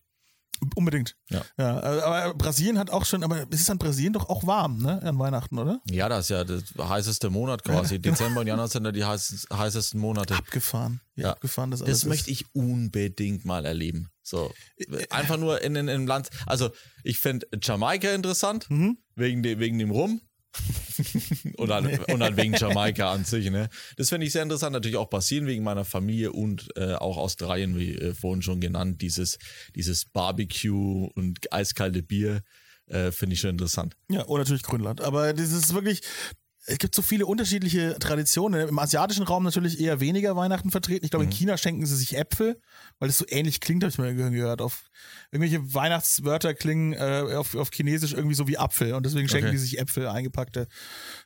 [0.74, 1.16] Unbedingt.
[1.30, 1.42] Ja.
[1.58, 1.82] ja.
[1.82, 5.02] Aber Brasilien hat auch schon, aber es ist an Brasilien doch auch warm, ne?
[5.02, 5.80] An Weihnachten, oder?
[5.90, 8.00] Ja, das ist ja der heißeste Monat quasi.
[8.00, 10.34] Dezember und Januar sind ja die heiß, heißesten Monate.
[10.34, 11.00] Abgefahren.
[11.14, 11.32] Ja.
[11.32, 14.10] abgefahren das alles Das möchte ich unbedingt mal erleben.
[14.22, 14.52] So.
[15.10, 16.28] Einfach nur in, in, in einem Land.
[16.46, 16.70] Also,
[17.02, 18.68] ich finde Jamaika interessant,
[19.14, 20.20] wegen, de, wegen dem Rum.
[21.56, 23.68] und, dann, und dann wegen Jamaika an sich, ne?
[23.96, 24.72] Das finde ich sehr interessant.
[24.72, 29.02] Natürlich auch Brasilien wegen meiner Familie und äh, auch Australien, wie äh, vorhin schon genannt.
[29.02, 29.38] Dieses,
[29.74, 32.42] dieses Barbecue und eiskalte Bier
[32.86, 33.96] äh, finde ich schon interessant.
[34.10, 35.00] Ja, und natürlich Grönland.
[35.00, 36.00] Aber das ist wirklich,
[36.70, 38.68] es gibt so viele unterschiedliche Traditionen.
[38.68, 41.04] Im asiatischen Raum natürlich eher weniger Weihnachten vertreten.
[41.04, 41.30] Ich glaube, Mhm.
[41.30, 42.60] in China schenken sie sich Äpfel,
[42.98, 44.60] weil es so ähnlich klingt, habe ich mal gehört.
[44.60, 44.84] Auf
[45.32, 49.52] irgendwelche Weihnachtswörter klingen äh, auf, auf Chinesisch irgendwie so wie Apfel und deswegen schenken Okay.
[49.56, 50.68] die sich Äpfel eingepackte.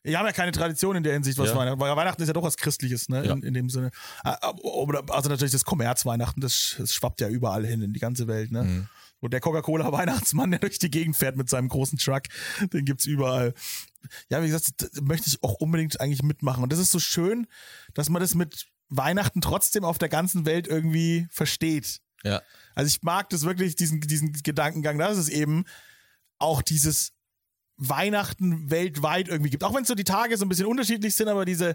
[0.07, 1.57] Die haben ja keine Tradition in der Hinsicht, was Ja.
[1.57, 3.24] Weihnachten, weil Weihnachten ist ja doch was Christliches, ne?
[3.26, 3.32] Ja.
[3.32, 3.90] In, in dem Sinne.
[4.22, 8.26] Ah, aber- Also natürlich das Kommerzweihnachten, das, das schwappt ja überall hin in die ganze
[8.28, 8.62] Welt, ne?
[8.62, 8.86] Mhm.
[9.20, 12.22] Und der Coca-Cola-Weihnachtsmann, der durch die Gegend fährt mit seinem großen Truck,
[12.72, 13.55] den gibt's überall.
[14.28, 14.72] Ja, wie gesagt,
[15.03, 16.62] möchte ich auch unbedingt eigentlich mitmachen.
[16.62, 17.46] Und das ist so schön,
[17.94, 22.00] dass man das mit Weihnachten trotzdem auf der ganzen Welt irgendwie versteht.
[22.24, 22.42] Ja.
[22.74, 25.64] Also ich mag das wirklich, diesen, diesen Gedankengang, dass es eben
[26.38, 27.12] auch dieses
[27.76, 29.64] Weihnachten weltweit irgendwie gibt.
[29.64, 31.74] Auch wenn so die Tage so ein bisschen unterschiedlich sind, aber diese,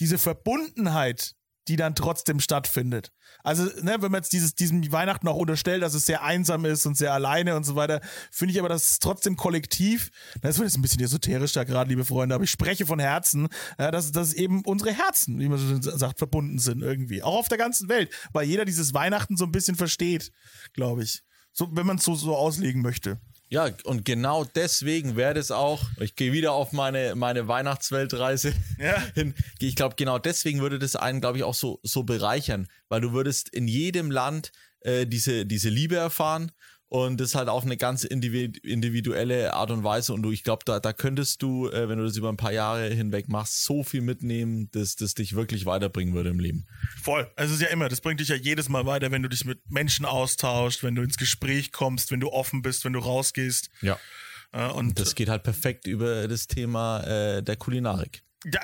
[0.00, 1.34] diese Verbundenheit,
[1.68, 3.12] die dann trotzdem stattfindet.
[3.42, 6.86] Also, ne, wenn man jetzt dieses, diesem Weihnachten auch unterstellt, dass es sehr einsam ist
[6.86, 8.00] und sehr alleine und so weiter,
[8.30, 10.10] finde ich aber, dass es trotzdem kollektiv,
[10.42, 13.48] das wird jetzt ein bisschen esoterisch da gerade, liebe Freunde, aber ich spreche von Herzen,
[13.78, 17.22] ja, dass, dass eben unsere Herzen, wie man so sagt, verbunden sind irgendwie.
[17.22, 20.32] Auch auf der ganzen Welt, weil jeder dieses Weihnachten so ein bisschen versteht,
[20.72, 21.22] glaube ich.
[21.52, 23.18] So, wenn man es so, so auslegen möchte.
[23.48, 29.00] Ja, und genau deswegen wäre es auch, ich gehe wieder auf meine, meine Weihnachtsweltreise Ja.
[29.14, 29.34] hin.
[29.60, 33.12] Ich glaube, genau deswegen würde das einen, glaube ich, auch so, so bereichern, weil du
[33.12, 36.50] würdest in jedem Land äh, diese, diese Liebe erfahren
[36.88, 40.14] und das halt auf eine ganz individ- individuelle Art und Weise.
[40.14, 42.52] Und du, ich glaube, da, da könntest du, äh, wenn du das über ein paar
[42.52, 46.66] Jahre hinweg machst, so viel mitnehmen, dass das dich wirklich weiterbringen würde im Leben.
[47.02, 47.30] Voll.
[47.36, 49.44] Also es ist ja immer, das bringt dich ja jedes Mal weiter, wenn du dich
[49.44, 53.68] mit Menschen austauscht, wenn du ins Gespräch kommst, wenn du offen bist, wenn du rausgehst.
[53.82, 53.98] Ja.
[54.52, 58.22] Äh, und Das geht halt perfekt über das Thema äh, der Kulinarik.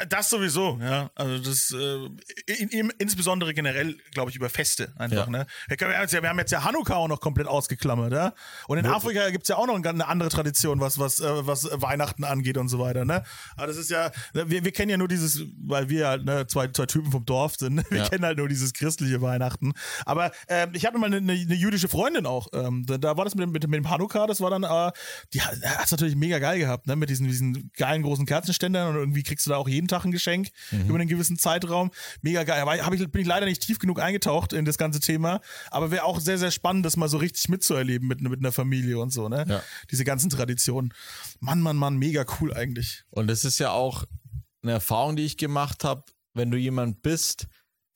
[0.08, 1.10] Das sowieso, ja.
[1.14, 5.30] Also das äh, in, in, insbesondere generell, glaube ich, über Feste einfach, Ja.
[5.30, 5.46] ne?
[5.66, 8.34] Wir, können- wir, haben jetzt ja, Hanukkah auch noch komplett ausgeklammert, ja.
[8.68, 12.22] Und in Afrika gibt's ja auch noch eine andere Tradition, was, was, äh, was Weihnachten
[12.22, 13.24] angeht und so weiter, ne?
[13.56, 16.68] Aber das ist ja, wir, wir kennen ja nur dieses, weil wir halt ne, zwei,
[16.68, 17.84] zwei Typen vom Dorf sind, ne?
[17.88, 18.08] wir Ja.
[18.08, 19.72] kennen halt nur dieses christliche Weihnachten.
[20.04, 22.48] Aber ähm, ich hatte mal eine, eine, eine jüdische Freundin auch.
[22.52, 24.64] Ähm, da, da war das mit dem, mit, dem- mit dem Hanukkah, das war dann,
[24.64, 24.92] äh,
[25.32, 25.54] die hat
[25.84, 26.94] es natürlich mega geil gehabt, ne?
[26.94, 30.12] Mit diesen, diesen geilen großen Kerzenständern und irgendwie kriegst du da auch jeden Tag ein
[30.12, 30.50] Geschenk
[30.86, 31.90] über einen gewissen Zeitraum.
[32.20, 32.60] Mega geil.
[32.60, 35.40] Aber hab ich, bin ich leider nicht tief genug eingetaucht in das ganze Thema.
[35.70, 38.98] Aber wäre auch sehr, sehr spannend, das mal so richtig mitzuerleben mit, mit einer Familie
[38.98, 39.44] und so, ne?
[39.48, 39.62] Ja.
[39.90, 40.94] Diese ganzen Traditionen.
[41.40, 43.04] Mann, Mann, Mann, mega cool eigentlich.
[43.10, 44.04] Und das ist ja auch
[44.62, 46.04] eine Erfahrung, die ich gemacht habe.
[46.34, 47.46] Wenn du jemand bist,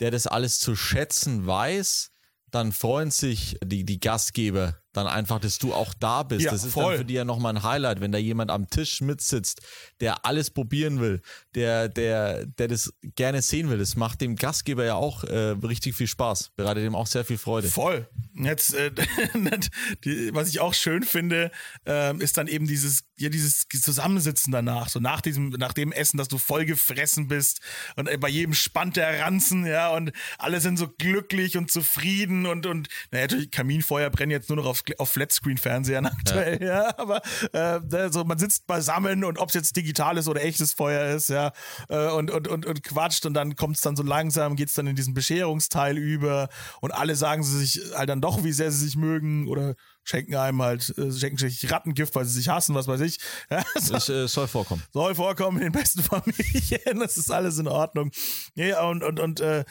[0.00, 2.10] der das alles zu schätzen weiß,
[2.50, 6.44] dann freuen sich die, die Gastgeber dann einfach, dass du auch da bist.
[6.44, 6.92] Ja, das ist voll.
[6.92, 9.60] dann für die ja nochmal ein Highlight, wenn da jemand am Tisch mitsitzt,
[10.00, 11.20] der alles probieren will,
[11.54, 13.78] der, der, der das gerne sehen will.
[13.78, 17.38] Das macht dem Gastgeber ja auch äh, richtig viel Spaß, bereitet ihm auch sehr viel
[17.38, 17.68] Freude.
[17.68, 18.08] Voll.
[18.34, 18.90] Jetzt, äh,
[20.04, 21.50] die, was ich auch schön finde,
[21.84, 26.18] ähm, ist dann eben dieses, ja, dieses Zusammensitzen danach, so nach diesem, nach dem Essen,
[26.18, 27.60] dass du voll gefressen bist
[27.96, 32.46] und äh, bei jedem spannt der Ranzen, ja, und alle sind so glücklich und zufrieden
[32.46, 37.20] und, und, naja, natürlich, Kaminfeuer brennen jetzt nur noch auf, auf Flatscreen-Fernsehern aktuell, ja, aber
[37.52, 41.52] äh, also man sitzt beisammen und ob es jetzt digitales oder echtes Feuer ist, ja,
[41.88, 44.74] äh, und, und, und, und quatscht und dann kommt es dann so langsam, geht es
[44.74, 46.48] dann in diesen Bescherungsteil über
[46.80, 49.74] und alle sagen sie sich halt dann doch, wie sehr sie sich mögen oder
[50.06, 53.18] schenken einem halt, äh, schenken sich Rattengift, weil sie sich hassen, was weiß ich.
[53.50, 54.82] Ja, so, Das äh, soll vorkommen.
[54.92, 58.10] soll vorkommen in den besten Familien, das ist alles in Ordnung.
[58.54, 59.64] Ja, und, und, und äh,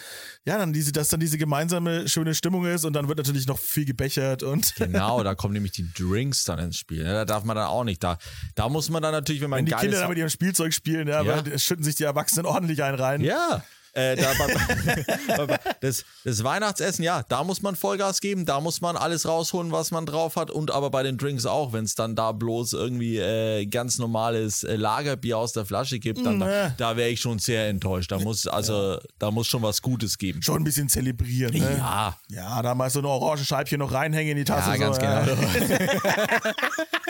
[0.45, 3.57] ja, dann diese, dass dann diese gemeinsame schöne Stimmung ist und dann wird natürlich noch
[3.59, 7.03] viel gebechert und Genau, da kommen nämlich die Drinks dann ins Spiel.
[7.03, 7.13] ne?
[7.13, 8.03] Da darf man dann auch nicht.
[8.03, 8.17] Da,
[8.55, 11.07] da muss man dann natürlich, wenn man wenn die Kinder dann mit ihrem Spielzeug spielen,
[11.07, 11.57] ja, Ja.
[11.57, 13.21] schütten sich die Erwachsenen ordentlich einen rein.
[13.21, 13.63] Ja.
[13.95, 18.81] Äh, da, bei- bei- das, das Weihnachtsessen, ja, da muss man Vollgas geben, da muss
[18.81, 21.95] man alles rausholen, was man drauf hat und aber bei den Drinks auch, wenn es
[21.95, 26.71] dann da bloß irgendwie äh, ganz normales äh, Lagerbier aus der Flasche gibt, dann Nee.
[26.77, 28.11] da wäre ich schon sehr enttäuscht.
[28.11, 30.41] Da muss also da muss schon was Gutes geben.
[30.41, 31.53] Schon ein bisschen zelebrieren.
[31.53, 31.75] Ne?
[31.77, 34.71] Ja, Ja, da mal so eine orange Scheibchen noch reinhängen in die Tasse.
[34.71, 35.21] ja, ganz so, genau.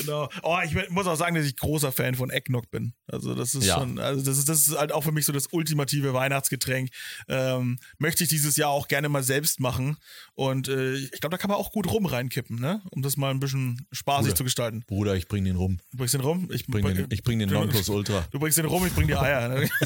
[0.00, 0.28] genau.
[0.42, 2.94] Oh, ich muss auch sagen, dass ich großer Fan von Eggnog bin.
[3.06, 3.78] Also das ist Ja.
[3.78, 6.90] schon, also das ist, das ist halt auch für mich so das ultimative Weihnachtsgetränk.
[7.28, 9.96] Ähm, möchte ich dieses Jahr auch gerne mal selbst machen.
[10.34, 12.82] Und äh, ich glaube, da kann man auch gut rum reinkippen, ne?
[12.90, 14.36] Um das mal ein bisschen spaßig Bruder.
[14.36, 14.84] zu gestalten.
[14.86, 15.78] Bruder, ich bring den rum.
[15.90, 16.48] Du bringst den rum?
[16.52, 18.26] Ich Bring den, ich bring den du- Nonplusultra.
[18.30, 19.48] Du bringst den rum, ich bring die Eier.
[19.48, 19.68] Ne?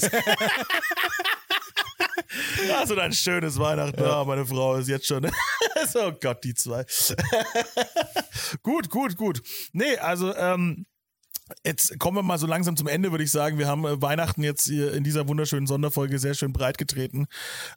[2.76, 4.02] Also ein schönes Weihnachten.
[4.02, 4.24] Ja.
[4.24, 5.24] meine Frau ist jetzt schon.
[5.94, 6.84] oh Gott, die zwei.
[8.62, 9.42] gut, gut, gut.
[9.72, 10.86] Nee, also, ähm,
[11.64, 13.58] Jetzt kommen wir mal so langsam zum Ende, würde ich sagen.
[13.58, 17.26] Wir haben äh, Weihnachten jetzt hier in dieser wunderschönen Sonderfolge sehr schön breit getreten.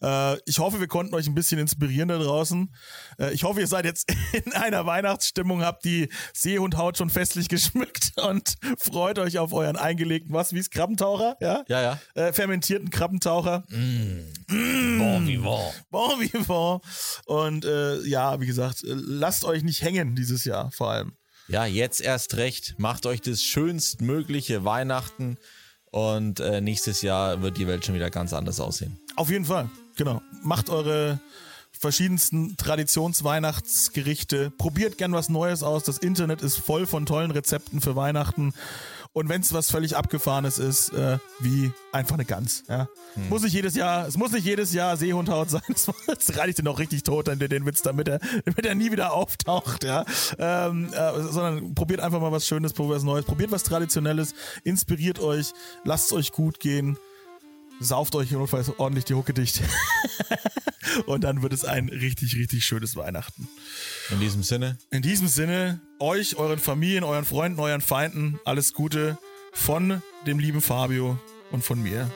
[0.02, 2.74] Äh, ich hoffe, wir konnten euch ein bisschen inspirieren da draußen.
[3.20, 4.12] Äh, ich hoffe, ihr seid jetzt
[4.46, 10.34] in einer Weihnachtsstimmung, habt die Seehundhaut schon festlich geschmückt und freut euch auf euren eingelegten,
[10.34, 11.38] was, wie ist Krabbentaucher?
[11.40, 12.00] Ja, Ja, ja.
[12.16, 13.64] Äh, fermentierten Krabbentaucher.
[13.70, 15.86] Bon vivant.
[15.90, 16.84] Bon vivant.
[17.26, 21.14] Und äh, ja, wie gesagt, lasst euch nicht hängen dieses Jahr vor allem.
[21.52, 22.76] Ja, jetzt erst recht.
[22.78, 25.38] Macht euch das schönstmögliche Weihnachten
[25.92, 28.98] und äh, nächstes Jahr wird die Welt schon wieder ganz anders aussehen.
[29.18, 30.22] Auf jeden Fall, genau.
[30.44, 31.20] Macht eure
[31.78, 34.50] verschiedensten Traditionsweihnachtsgerichte.
[34.52, 35.84] Probiert gern was Neues aus.
[35.84, 38.54] Das Internet ist voll von tollen Rezepten für Weihnachten.
[39.14, 42.64] Und wenn es was völlig Abgefahrenes ist, äh, wie einfach eine Gans.
[42.70, 42.88] Ja.
[43.30, 45.62] Muss nicht jedes Jahr, es muss nicht jedes Jahr Seehundhaut sein.
[46.08, 49.14] Das reicht den auch richtig tot, den, den Witz, damit er, damit er nie wieder
[49.14, 49.84] auftaucht.
[49.84, 50.06] Ja.
[50.38, 54.34] Ähm, äh, sondern probiert einfach mal was Schönes, probiert was Neues, probiert was Traditionelles,
[54.64, 55.52] inspiriert euch,
[55.84, 56.98] lasst es euch gut gehen
[57.82, 59.62] sauft euch notfalls ordentlich die Hucke dicht.
[61.06, 63.48] und dann wird es ein richtig, richtig schönes Weihnachten.
[64.10, 69.18] In diesem Sinne, In diesem Sinne, euch, euren Familien, euren Freunden, euren Feinden, alles Gute
[69.54, 71.20] von dem lieben Fabio
[71.52, 72.10] und von mir.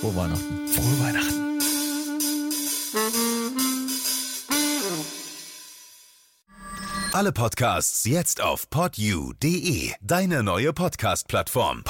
[0.00, 0.68] frohe Weihnachten.
[0.68, 1.48] Frohe Weihnachten.
[7.12, 11.82] Alle Podcasts jetzt auf podyou.de, deine neue Podcast-Plattform.